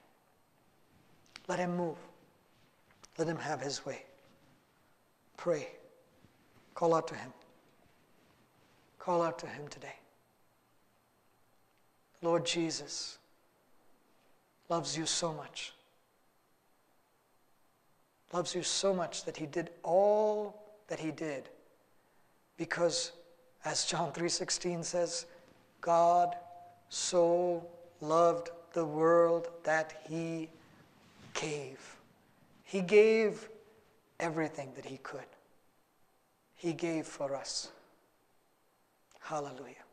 Let 1.47 1.59
Him 1.59 1.77
move. 1.77 1.97
Let 3.17 3.29
Him 3.29 3.39
have 3.39 3.61
His 3.61 3.87
way. 3.87 4.05
Pray. 5.37 5.69
Call 6.75 6.95
out 6.95 7.09
to 7.09 7.15
Him. 7.15 7.33
Call 8.99 9.23
out 9.23 9.39
to 9.41 9.47
Him 9.47 9.69
today. 9.69 9.97
Lord 12.23 12.45
Jesus 12.45 13.19
loves 14.69 14.97
you 14.97 15.07
so 15.07 15.33
much. 15.33 15.73
Loves 18.33 18.55
you 18.55 18.63
so 18.63 18.93
much 18.93 19.25
that 19.25 19.37
He 19.37 19.47
did 19.47 19.71
all 19.83 20.63
that 20.89 21.01
He 21.01 21.11
did 21.11 21.49
because 22.57 23.13
As 23.65 23.85
John 23.85 24.13
3:16 24.13 24.85
says, 24.85 25.27
God 25.81 26.37
so 26.89 27.67
loved 28.01 28.51
the 28.73 28.85
world 28.85 29.49
that 29.65 30.01
he 30.09 30.49
gave. 31.35 31.97
He 32.65 32.81
gave 32.81 33.49
everything 34.21 34.73
that 34.75 34.85
he 34.85 34.99
could. 34.99 35.27
He 36.55 36.73
gave 36.73 37.07
for 37.07 37.35
us. 37.35 37.71
Hallelujah. 39.29 39.88